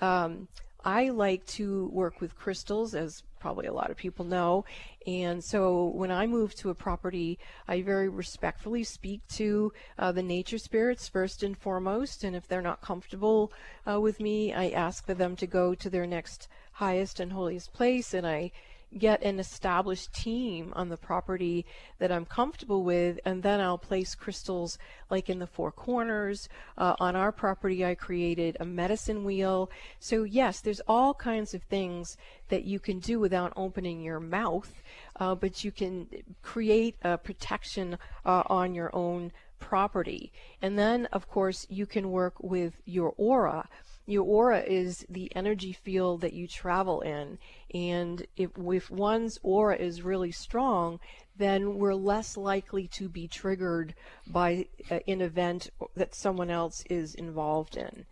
[0.00, 0.48] Um,
[0.84, 4.64] I like to work with crystals, as probably a lot of people know.
[5.06, 10.22] And so when I move to a property, I very respectfully speak to uh, the
[10.22, 12.24] nature spirits first and foremost.
[12.24, 13.52] And if they're not comfortable
[13.88, 17.72] uh, with me, I ask for them to go to their next highest and holiest
[17.72, 18.14] place.
[18.14, 18.52] And I
[18.98, 21.66] get an established team on the property
[21.98, 24.78] that I'm comfortable with, and then I'll place crystals
[25.10, 26.48] like in the four corners.
[26.78, 29.70] Uh, on our property, I created a medicine wheel.
[29.98, 32.16] So, yes, there's all kinds of things
[32.48, 34.82] that you can do without opening your mouth,
[35.18, 36.08] uh, but you can
[36.42, 40.32] create a protection uh, on your own property.
[40.62, 43.68] And then, of course, you can work with your aura.
[44.06, 47.38] Your aura is the energy field that you travel in.
[47.74, 51.00] And if, if one's aura is really strong,
[51.36, 53.94] then we're less likely to be triggered
[54.26, 58.06] by uh, an event that someone else is involved in.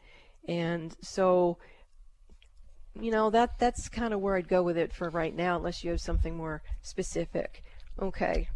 [0.46, 1.58] And so,
[3.00, 5.84] you know, that that's kind of where I'd go with it for right now, unless
[5.84, 7.62] you have something more specific.
[8.00, 8.48] Okay.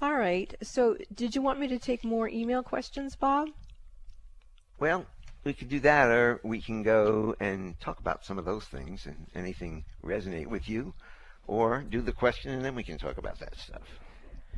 [0.00, 0.54] All right.
[0.62, 3.48] So, did you want me to take more email questions, Bob?
[4.78, 5.06] Well,
[5.44, 9.06] we could do that, or we can go and talk about some of those things
[9.06, 10.92] and anything resonate with you,
[11.46, 13.82] or do the question and then we can talk about that stuff.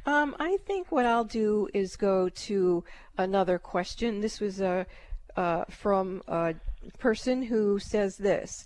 [0.06, 2.84] Um, I think what I'll do is go to
[3.18, 4.20] another question.
[4.20, 4.86] This was a
[5.36, 6.54] uh, from a
[6.98, 8.64] person who says this: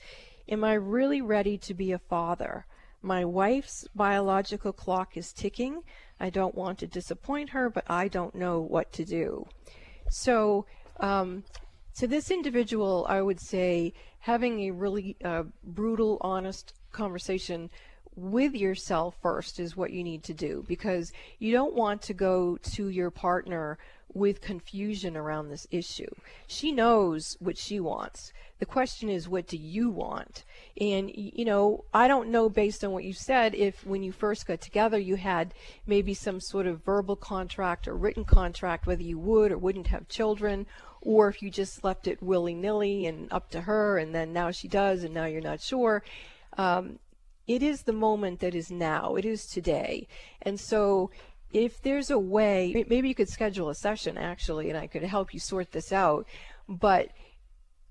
[0.48, 2.66] Am I really ready to be a father?
[3.02, 5.82] My wife's biological clock is ticking.
[6.18, 9.46] I don't want to disappoint her, but I don't know what to do.
[10.08, 10.64] So
[11.00, 11.44] um,
[11.96, 17.70] to this individual, I would say having a really uh, brutal, honest conversation
[18.16, 22.56] with yourself first is what you need to do because you don't want to go
[22.58, 23.78] to your partner
[24.12, 26.10] with confusion around this issue.
[26.46, 28.32] She knows what she wants.
[28.60, 30.44] The question is, what do you want?
[30.80, 34.46] And, you know, I don't know based on what you said if when you first
[34.46, 35.52] got together you had
[35.86, 40.08] maybe some sort of verbal contract or written contract whether you would or wouldn't have
[40.08, 40.66] children
[41.04, 44.50] or if you just left it willy nilly and up to her, and then now
[44.50, 46.02] she does, and now you're not sure.
[46.56, 46.98] Um,
[47.46, 49.16] it is the moment that is now.
[49.16, 50.08] It is today.
[50.42, 51.10] And so
[51.52, 55.32] if there's a way, maybe you could schedule a session actually, and I could help
[55.32, 56.26] you sort this out.
[56.68, 57.10] But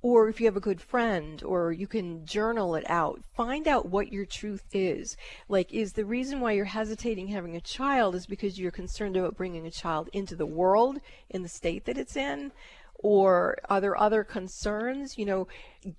[0.04, 3.88] or if you have a good friend or you can journal it out find out
[3.88, 5.16] what your truth is
[5.48, 9.38] like is the reason why you're hesitating having a child is because you're concerned about
[9.38, 11.00] bringing a child into the world
[11.30, 12.52] in the state that it's in
[12.96, 15.18] or are there other concerns?
[15.18, 15.48] You know,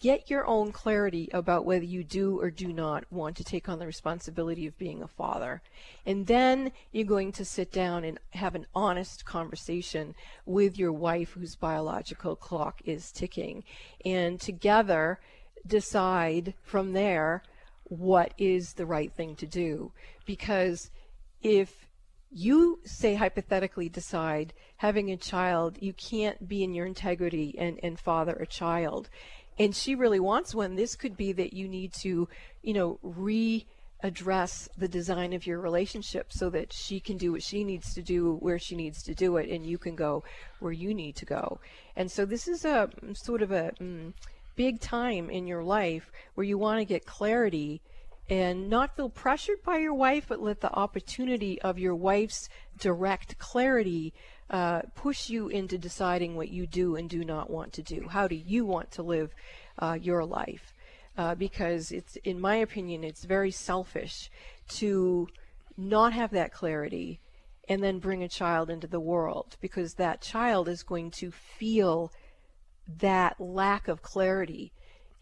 [0.01, 3.78] get your own clarity about whether you do or do not want to take on
[3.78, 5.61] the responsibility of being a father.
[6.07, 10.14] And then you're going to sit down and have an honest conversation
[10.47, 13.64] with your wife whose biological clock is ticking.
[14.05, 15.20] And together
[15.66, 17.42] decide from there
[17.84, 19.92] what is the right thing to do.
[20.24, 20.90] Because
[21.42, 21.86] if
[22.35, 27.99] you say hypothetically decide having a child you can't be in your integrity and, and
[27.99, 29.09] father a child.
[29.57, 30.74] And she really wants one.
[30.74, 32.28] This could be that you need to
[32.62, 37.62] you know readdress the design of your relationship so that she can do what she
[37.62, 40.24] needs to do where she needs to do it and you can go
[40.59, 41.61] where you need to go.
[41.95, 44.12] And so this is a sort of a mm,
[44.57, 47.80] big time in your life where you want to get clarity
[48.29, 52.49] and not feel pressured by your wife, but let the opportunity of your wife's
[52.79, 54.14] direct clarity
[54.51, 58.07] uh, push you into deciding what you do and do not want to do.
[58.09, 59.35] How do you want to live
[59.79, 60.72] uh, your life?
[61.16, 64.31] Uh, because it's, in my opinion, it's very selfish
[64.68, 65.29] to
[65.77, 67.20] not have that clarity
[67.68, 72.12] and then bring a child into the world because that child is going to feel
[72.99, 74.72] that lack of clarity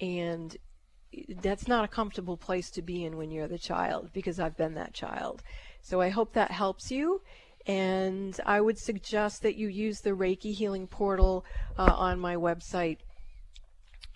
[0.01, 0.57] and
[1.43, 4.75] that's not a comfortable place to be in when you're the child because I've been
[4.75, 5.43] that child.
[5.83, 7.23] So I hope that helps you.
[7.67, 11.45] And I would suggest that you use the Reiki Healing Portal
[11.79, 12.99] uh, on my website,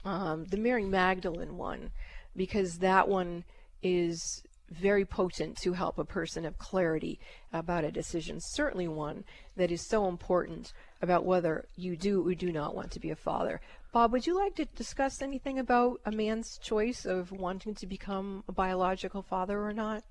[0.05, 1.91] um, the Mary Magdalene one,
[2.35, 3.45] because that one
[3.83, 7.21] is very potent to help a person have clarity
[7.53, 8.41] about a decision.
[8.41, 9.25] Certainly one
[9.57, 10.73] that is so important
[11.03, 13.61] about whether you do or do not want to be a father.
[13.93, 18.45] Bob, would you like to discuss anything about a man's choice of wanting to become
[18.49, 20.05] a biological father or not?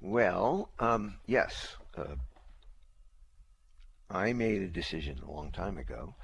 [0.00, 1.76] Well, um, yes.
[1.96, 2.16] Uh,
[4.10, 6.14] I made a decision a long time ago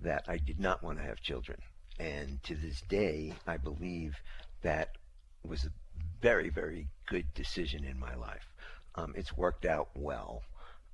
[0.00, 1.58] that I did not want to have children.
[1.98, 4.16] And to this day, I believe
[4.62, 4.96] that
[5.44, 5.72] was a
[6.20, 8.46] very, very good decision in my life.
[8.94, 10.42] Um, it's worked out well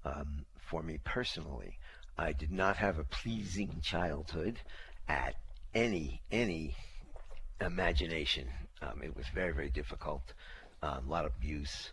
[0.05, 1.79] um, for me personally.
[2.17, 4.61] I did not have a pleasing childhood
[5.09, 5.35] at
[5.75, 6.75] any any
[7.61, 8.49] imagination.
[8.83, 10.33] Um, it was very very difficult.
[10.83, 11.91] Uh, a lot of abuse,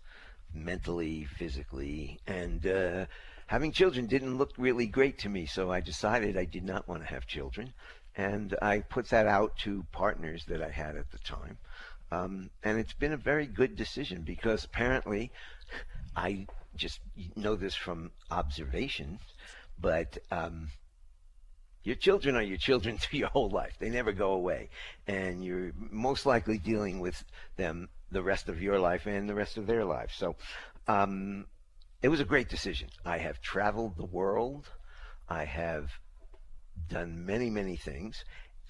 [0.53, 3.05] mentally, physically, and uh,
[3.47, 5.45] having children didn't look really great to me.
[5.45, 7.73] So I decided I did not want to have children,
[8.15, 11.57] and I put that out to partners that I had at the time.
[12.11, 15.31] Um, and it's been a very good decision because apparently
[16.15, 16.99] I just
[17.35, 19.19] know this from observation,
[19.79, 20.69] but um,
[21.83, 23.73] your children are your children through your whole life.
[23.79, 24.69] They never go away.
[25.07, 27.23] And you're most likely dealing with
[27.57, 30.11] them the rest of your life and the rest of their life.
[30.15, 30.35] So
[30.87, 31.45] um,
[32.01, 32.89] it was a great decision.
[33.05, 34.67] I have traveled the world.
[35.29, 35.89] I have
[36.89, 38.23] done many, many things.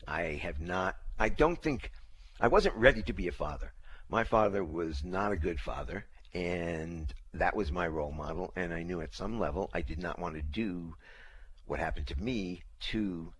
[0.07, 1.91] I have not, I don't think,
[2.39, 3.73] I wasn't ready to be a father.
[4.09, 8.51] My father was not a good father, and that was my role model.
[8.55, 10.95] And I knew at some level I did not want to do
[11.65, 13.33] what happened to me to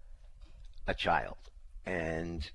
[0.88, 1.38] a child.
[1.86, 2.50] And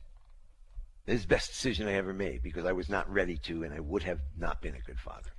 [1.04, 3.72] this is the best decision I ever made because I was not ready to, and
[3.72, 5.30] I would have not been a good father.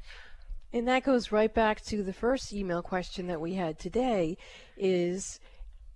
[0.73, 4.37] And that goes right back to the first email question that we had today
[4.75, 5.39] is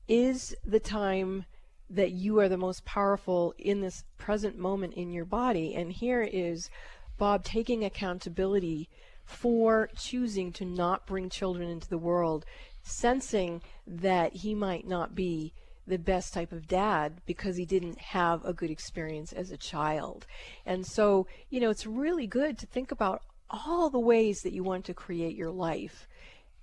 [0.08, 1.46] is the time
[1.90, 6.22] that you are the most powerful in this present moment in your body and here
[6.22, 6.70] is
[7.18, 8.90] Bob taking accountability
[9.32, 12.46] for choosing to not bring children into the world
[12.84, 15.54] sensing that he might not be
[15.88, 20.26] the best type of dad because he didn't have a good experience as a child.
[20.66, 24.64] And so, you know, it's really good to think about all the ways that you
[24.64, 26.08] want to create your life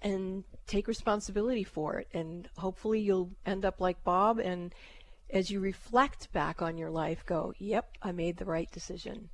[0.01, 2.09] and take responsibility for it.
[2.15, 4.73] And hopefully you'll end up like Bob and
[5.31, 9.29] as you reflect back on your life, go, yep, I made the right decision.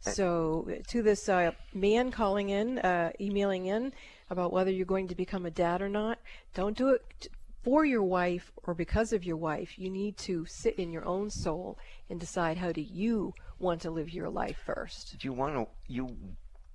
[0.00, 3.92] So, to this uh, man calling in, uh, emailing in,
[4.30, 6.18] about whether you're going to become a dad or not.
[6.54, 7.28] Don't do it
[7.62, 9.78] for your wife or because of your wife.
[9.78, 11.78] You need to sit in your own soul
[12.10, 15.16] and decide how do you want to live your life first.
[15.24, 16.16] You want to you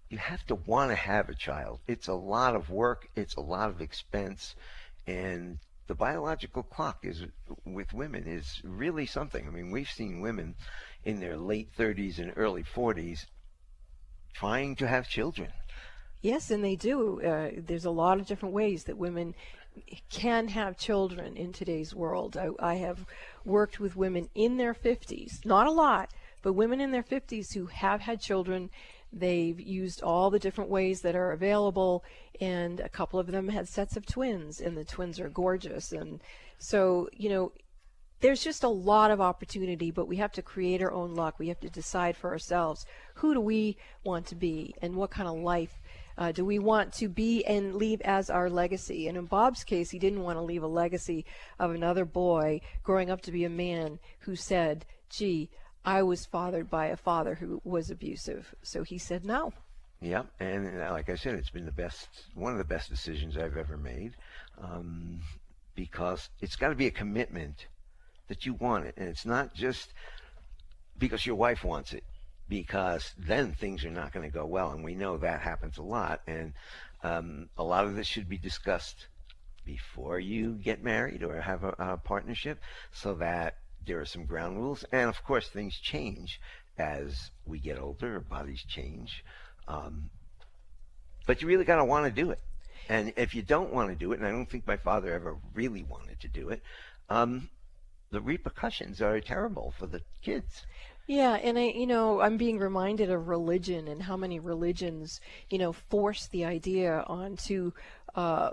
[0.09, 1.79] you have to want to have a child.
[1.87, 4.55] It's a lot of work, it's a lot of expense
[5.07, 7.25] and the biological clock is
[7.65, 9.45] with women is really something.
[9.45, 10.55] I mean, we've seen women
[11.03, 13.25] in their late 30s and early 40s
[14.33, 15.49] trying to have children
[16.21, 17.19] Yes, and they do.
[17.21, 19.33] Uh, there's a lot of different ways that women
[20.09, 22.37] can have children in today's world.
[22.37, 23.05] I, I, have
[23.45, 26.11] worked with women in their 50s, not a lot,
[26.43, 28.69] but women in their 50s who have had children.
[29.13, 32.03] They've used all the different ways that are available,
[32.39, 35.91] and a couple of them had sets of twins, and the twins are gorgeous.
[35.91, 36.21] And
[36.59, 37.51] so, you know,
[38.21, 41.39] there's just a lot of opportunity, but we have to create our own luck.
[41.39, 45.27] We have to decide for ourselves who do we want to be and what kind
[45.27, 45.81] of life
[46.17, 49.07] uh, do we want to be and leave as our legacy?
[49.07, 51.25] And in Bob's case, he didn't want to leave a legacy
[51.59, 55.49] of another boy growing up to be a man who said, gee,
[55.83, 58.53] I was fathered by a father who was abusive.
[58.61, 59.51] So he said no.
[59.99, 63.57] Yeah, and like I said, it's been the best, one of the best decisions I've
[63.57, 64.15] ever made,
[64.59, 65.21] um,
[65.75, 67.67] because it's got to be a commitment
[68.31, 69.91] that you want it, and it's not just
[70.97, 72.05] because your wife wants it
[72.47, 74.71] because then things are not going to go well.
[74.71, 76.21] And we know that happens a lot.
[76.27, 76.53] And
[77.03, 79.07] um, a lot of this should be discussed
[79.65, 82.59] before you get married or have a, a partnership
[82.93, 83.55] so that
[83.85, 84.85] there are some ground rules.
[84.93, 86.39] And of course, things change
[86.77, 89.25] as we get older, our bodies change.
[89.67, 90.09] Um,
[91.27, 92.39] but you really got to want to do it.
[92.87, 95.37] And if you don't want to do it, and I don't think my father ever
[95.53, 96.61] really wanted to do it,
[97.09, 97.49] um,
[98.11, 100.65] the repercussions are terrible for the kids.
[101.07, 105.57] Yeah, and I, you know, I'm being reminded of religion and how many religions, you
[105.57, 107.71] know, force the idea onto
[108.15, 108.51] uh,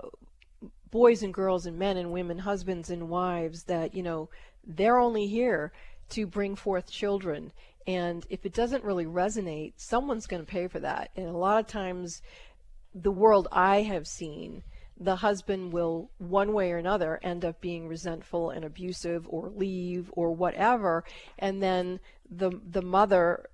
[0.91, 4.29] boys and girls and men and women, husbands and wives that, you know,
[4.65, 5.71] they're only here
[6.09, 7.51] to bring forth children.
[7.85, 11.11] And if it doesn't really resonate, someone's going to pay for that.
[11.15, 12.21] And a lot of times,
[12.93, 14.63] the world I have seen,
[14.99, 20.09] the husband will, one way or another, end up being resentful and abusive or leave
[20.13, 21.03] or whatever.
[21.37, 23.49] And then the, the mother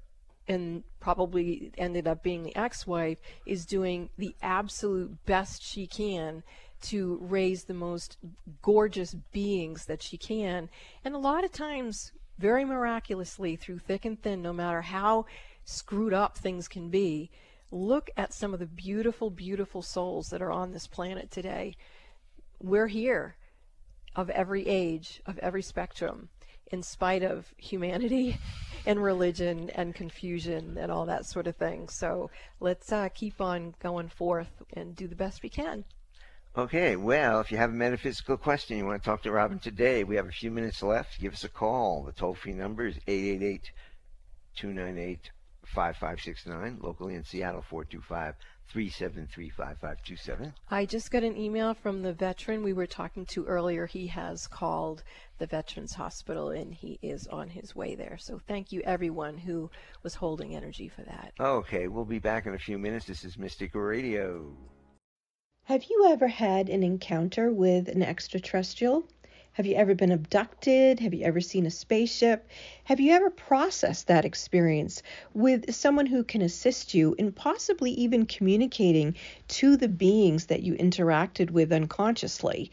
[0.48, 6.43] and probably ended up being the ex-wife is doing the absolute best she can
[6.82, 8.18] to raise the most
[8.62, 10.70] gorgeous beings that she can
[11.04, 15.26] and a lot of times very miraculously through thick and thin no matter how
[15.64, 17.32] screwed up things can be
[17.76, 21.76] look at some of the beautiful beautiful souls that are on this planet today
[22.60, 23.36] we're here
[24.16, 26.30] of every age of every spectrum
[26.72, 28.38] in spite of humanity
[28.86, 31.90] and religion and confusion and all that sort of thing.
[31.90, 35.84] So let's uh, keep on going forth and do the best we can.
[36.58, 40.06] Okay, well, if you have a metaphysical question you want to talk to Robin today,
[40.06, 41.20] we have a few minutes left.
[41.20, 42.04] Give us a call.
[42.04, 43.72] The toll free number is 888
[44.56, 45.32] 298
[45.68, 48.36] 5569, locally in Seattle 425
[48.68, 50.53] 373 5527.
[50.72, 53.86] I just got an email from the veteran we were talking to earlier.
[53.86, 55.03] He has called
[55.38, 58.18] the Veterans Hospital and he is on his way there.
[58.18, 59.70] So thank you, everyone who
[60.03, 61.34] was holding energy for that.
[61.39, 63.05] Okay, we'll be back in a few minutes.
[63.05, 64.55] This is Mystic Radio.
[65.66, 69.07] Have you ever had an encounter with an extraterrestrial?
[69.56, 70.99] Have you ever been abducted?
[70.99, 72.49] Have you ever seen a spaceship?
[72.84, 75.01] Have you ever processed that experience
[75.34, 79.16] with someone who can assist you in possibly even communicating
[79.47, 82.70] to the beings that you interacted with unconsciously?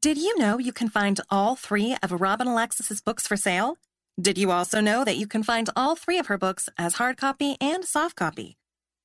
[0.00, 3.78] Did you know you can find all three of Robin Alexis's books for sale?
[4.20, 7.16] Did you also know that you can find all three of her books as hard
[7.16, 8.56] copy and soft copy?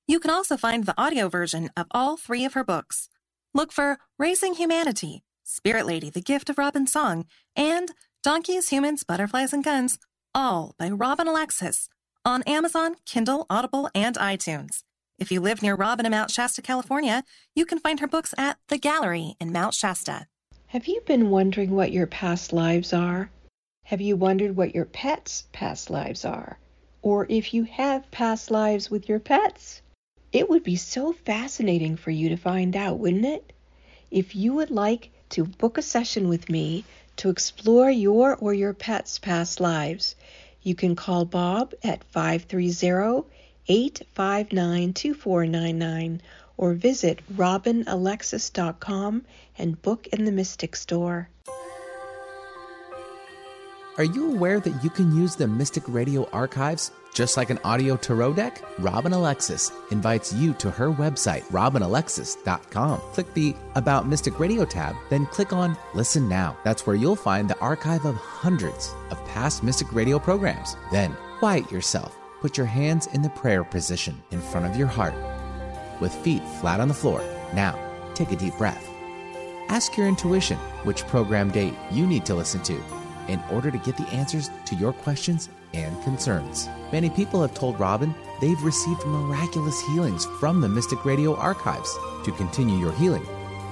[0.08, 3.10] You can also find the audio version of all three of her books.
[3.52, 7.90] Look for Raising Humanity, Spirit Lady, The Gift of Robin Song, and
[8.22, 9.98] Donkeys, Humans, Butterflies, and Guns,
[10.36, 11.90] all by Robin Alexis,
[12.24, 14.84] on Amazon, Kindle, Audible, and iTunes.
[15.18, 17.24] If you live near Robin in Mount Shasta, California,
[17.56, 20.28] you can find her books at The Gallery in Mount Shasta.
[20.68, 23.32] Have you been wondering what your past lives are?
[23.90, 26.60] Have you wondered what your pets' past lives are?
[27.02, 29.82] Or if you have past lives with your pets?
[30.32, 33.52] It would be so fascinating for you to find out, wouldn't it?
[34.12, 36.86] If you would like to book a session with me
[37.16, 40.16] to explore your or your pet's past lives,
[40.62, 43.28] you can call Bob at 530
[43.68, 46.22] 859 2499
[46.58, 49.26] or visit robinalexis.com
[49.58, 51.28] and book in the Mystic Store.
[54.00, 57.98] Are you aware that you can use the Mystic Radio archives just like an audio
[57.98, 58.64] tarot deck?
[58.80, 63.02] Robin Alexis invites you to her website, robinalexis.com.
[63.12, 66.58] Click the About Mystic Radio tab, then click on Listen Now.
[66.64, 70.78] That's where you'll find the archive of hundreds of past Mystic Radio programs.
[70.94, 72.18] Then quiet yourself.
[72.40, 75.14] Put your hands in the prayer position in front of your heart
[76.00, 77.22] with feet flat on the floor.
[77.54, 77.78] Now,
[78.14, 78.90] take a deep breath.
[79.68, 82.82] Ask your intuition which program date you need to listen to
[83.30, 86.68] in order to get the answers to your questions and concerns.
[86.92, 91.96] Many people have told Robin they've received miraculous healings from the Mystic Radio archives.
[92.26, 93.26] To continue your healing,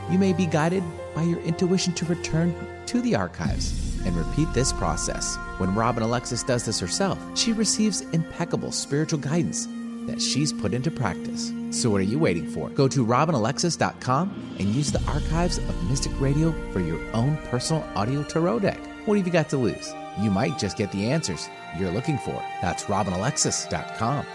[0.09, 0.83] you may be guided
[1.15, 2.55] by your intuition to return
[2.85, 5.35] to the archives and repeat this process.
[5.57, 9.67] When Robin Alexis does this herself, she receives impeccable spiritual guidance
[10.05, 11.51] that she's put into practice.
[11.71, 12.69] So what are you waiting for?
[12.69, 18.23] Go to robinalexis.com and use the archives of Mystic Radio for your own personal audio
[18.23, 18.79] tarot deck.
[19.07, 19.95] What have you got to lose?
[20.19, 21.47] You might just get the answers
[21.79, 22.43] you're looking for.
[22.61, 24.25] That's robinalexis.com.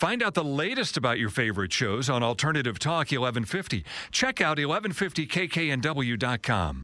[0.00, 3.84] Find out the latest about your favorite shows on Alternative Talk 1150.
[4.10, 6.82] Check out 1150kknw.com.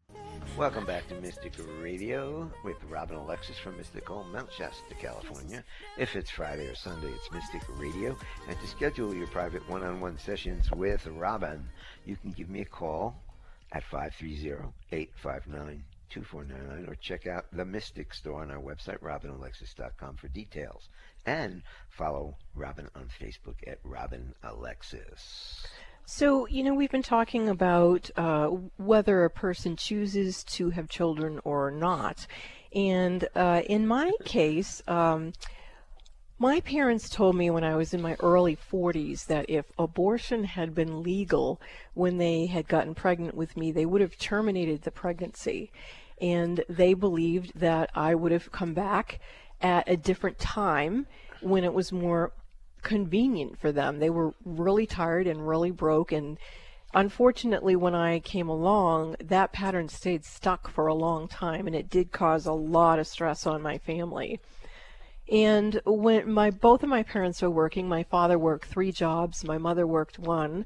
[0.56, 5.64] Welcome back to Mystic Radio with Robin Alexis from Mystical Mount Shasta, California.
[5.96, 8.16] If it's Friday or Sunday, it's Mystic Radio.
[8.48, 11.68] And to schedule your private one on one sessions with Robin,
[12.06, 13.20] you can give me a call
[13.72, 20.28] at 530 859 2499 or check out the Mystic store on our website, robinalexis.com, for
[20.28, 20.88] details.
[21.26, 25.66] And follow Robin on Facebook at Robin Alexis.
[26.06, 28.46] So, you know, we've been talking about uh,
[28.78, 32.26] whether a person chooses to have children or not.
[32.74, 35.32] And uh, in my case, um,
[36.40, 40.72] my parents told me when I was in my early 40s that if abortion had
[40.72, 41.60] been legal
[41.94, 45.72] when they had gotten pregnant with me, they would have terminated the pregnancy.
[46.20, 49.18] And they believed that I would have come back
[49.60, 51.06] at a different time
[51.40, 52.32] when it was more
[52.82, 53.98] convenient for them.
[53.98, 56.38] They were really tired and really broke and
[56.94, 61.90] unfortunately when I came along, that pattern stayed stuck for a long time and it
[61.90, 64.40] did cause a lot of stress on my family.
[65.30, 69.58] And when my both of my parents were working, my father worked 3 jobs, my
[69.58, 70.64] mother worked one,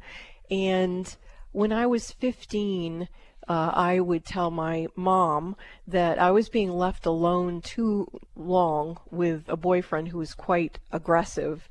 [0.50, 1.16] and
[1.52, 3.08] when I was 15,
[3.48, 5.56] uh, I would tell my mom
[5.86, 8.06] that I was being left alone too
[8.36, 11.68] long with a boyfriend who was quite aggressive.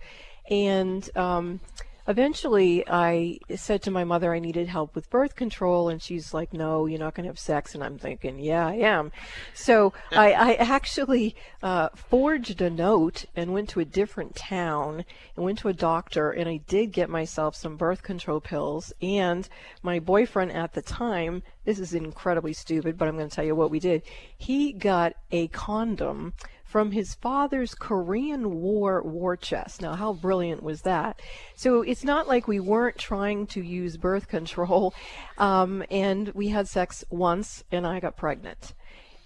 [0.50, 1.62] And um,
[2.08, 6.54] eventually I said to my mother I needed help with birth control, and she's like,
[6.54, 7.74] No, you're not going to have sex.
[7.74, 9.12] And I'm thinking, Yeah, I am.
[9.54, 15.46] So I, I actually uh, forged a note and went to a different town and
[15.46, 18.94] went to a doctor, and I did get myself some birth control pills.
[19.02, 19.48] And
[19.82, 23.56] my boyfriend at the time, this is incredibly stupid, but I'm going to tell you
[23.56, 24.02] what we did.
[24.38, 26.34] He got a condom
[26.72, 29.82] from his father's Korean War war chest.
[29.82, 31.20] Now, how brilliant was that?
[31.54, 34.94] So it's not like we weren't trying to use birth control,
[35.38, 38.74] um, and we had sex once, and I got pregnant.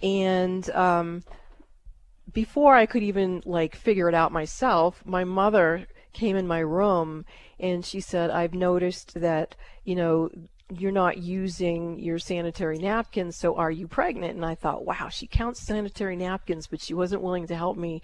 [0.02, 1.24] And um,
[2.34, 7.26] before I could even like figure it out myself, my mother came in my room
[7.60, 10.32] and she said, "I've noticed that you know
[10.70, 14.36] you're not using your sanitary napkins, so are you pregnant?
[14.36, 18.02] And I thought, wow, she counts sanitary napkins, but she wasn't willing to help me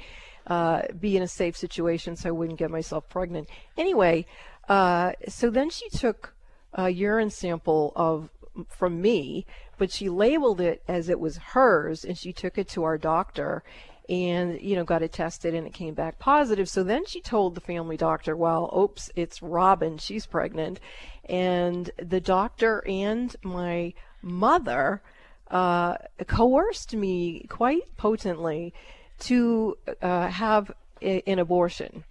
[0.48, 3.50] uh, be in a safe situation so I wouldn't get myself pregnant.
[3.78, 4.26] Anyway,
[4.70, 6.34] uh, so then she took
[6.74, 8.30] a urine sample of
[8.68, 9.46] from me,
[9.78, 13.64] but she labeled it as it was hers, and she took it to our doctor,
[14.12, 17.56] and you know got it tested and it came back positive so then she told
[17.56, 20.80] the family doctor well oops it's robin she's pregnant
[21.26, 25.02] and the doctor and my mother
[25.50, 25.96] uh,
[26.28, 28.74] coerced me quite potently
[29.20, 32.04] to uh, have a, an abortion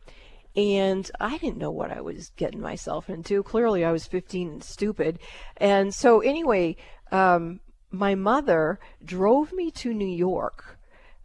[0.57, 3.45] and I didn't know what I was getting myself into.
[3.45, 5.21] Clearly, I was 15 and stupid.
[5.57, 6.75] And so, anyway,
[7.13, 7.61] um,
[7.93, 10.80] my mother drove me to New York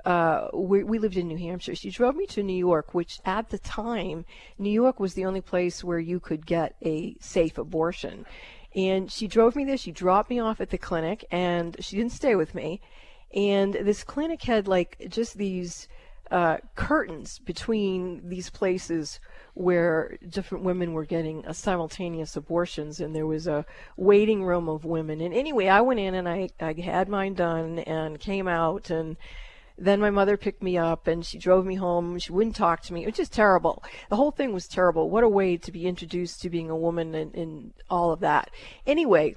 [0.06, 1.76] uh, we, we lived in New Hampshire.
[1.76, 4.26] She drove me to New York, which at the time,
[4.60, 8.26] New York was the only place where you could get a safe abortion.
[8.76, 9.78] And she drove me there.
[9.78, 12.82] She dropped me off at the clinic, and she didn't stay with me.
[13.34, 15.88] And this clinic had like just these
[16.30, 19.20] uh, curtains between these places
[19.54, 23.66] where different women were getting simultaneous abortions, and there was a
[23.98, 25.22] waiting room of women.
[25.22, 29.18] And anyway, I went in and I, I had mine done and came out and
[29.78, 32.18] then my mother picked me up and she drove me home.
[32.18, 33.04] She wouldn't talk to me.
[33.04, 33.84] It was just terrible.
[34.10, 35.10] The whole thing was terrible.
[35.10, 38.52] What a way to be introduced to being a woman and, and all of that.
[38.88, 39.36] Anyway,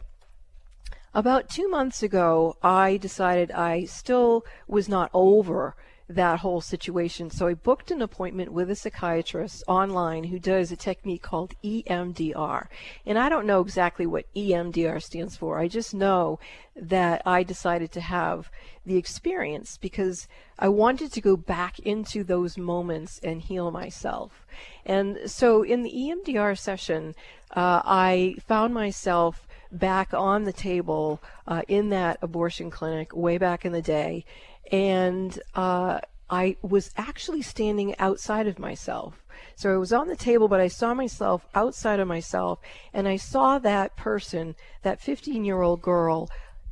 [1.12, 5.74] about two months ago, I decided I still was not over
[6.08, 7.30] that whole situation.
[7.30, 12.68] So I booked an appointment with a psychiatrist online who does a technique called EMDR.
[13.04, 15.58] And I don't know exactly what EMDR stands for.
[15.58, 16.40] I just know
[16.74, 18.50] that I decided to have
[18.86, 20.26] the experience because
[20.58, 24.46] I wanted to go back into those moments and heal myself.
[24.86, 27.14] And so in the EMDR session,
[27.54, 33.66] uh, I found myself back on the table uh, in that abortion clinic way back
[33.66, 34.24] in the day
[34.70, 36.00] and uh,
[36.30, 39.24] I was actually standing outside of myself.
[39.56, 42.60] So I was on the table, but I saw myself outside of myself,
[42.92, 46.28] and I saw that person, that 15 year old girl,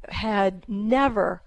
[0.09, 1.43] had never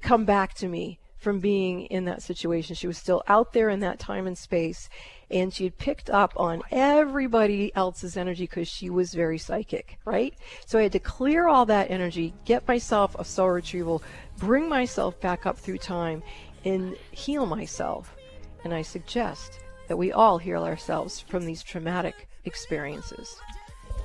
[0.00, 2.74] come back to me from being in that situation.
[2.74, 4.88] She was still out there in that time and space,
[5.30, 10.34] and she had picked up on everybody else's energy because she was very psychic, right?
[10.66, 14.02] So I had to clear all that energy, get myself a soul retrieval,
[14.36, 16.24] bring myself back up through time
[16.64, 18.16] and heal myself.
[18.64, 23.36] And I suggest that we all heal ourselves from these traumatic experiences.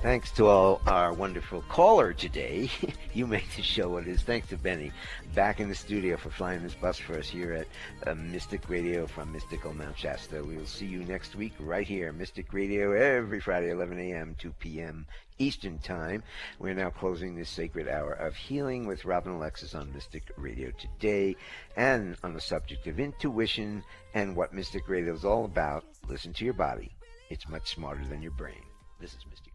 [0.00, 2.70] Thanks to all our wonderful caller today.
[3.14, 4.22] you make the show what it is.
[4.22, 4.92] Thanks to Benny
[5.34, 7.66] back in the studio for flying this bus for us here at
[8.08, 10.44] uh, Mystic Radio from Mystical Mount Shasta.
[10.44, 14.52] We will see you next week right here, Mystic Radio, every Friday, 11 a.m., 2
[14.60, 15.04] p.m.
[15.40, 16.22] Eastern Time.
[16.60, 21.34] We're now closing this sacred hour of healing with Robin Alexis on Mystic Radio today
[21.76, 23.82] and on the subject of intuition
[24.14, 25.84] and what Mystic Radio is all about.
[26.06, 26.92] Listen to your body.
[27.30, 28.62] It's much smarter than your brain.
[29.00, 29.47] This is Mystic.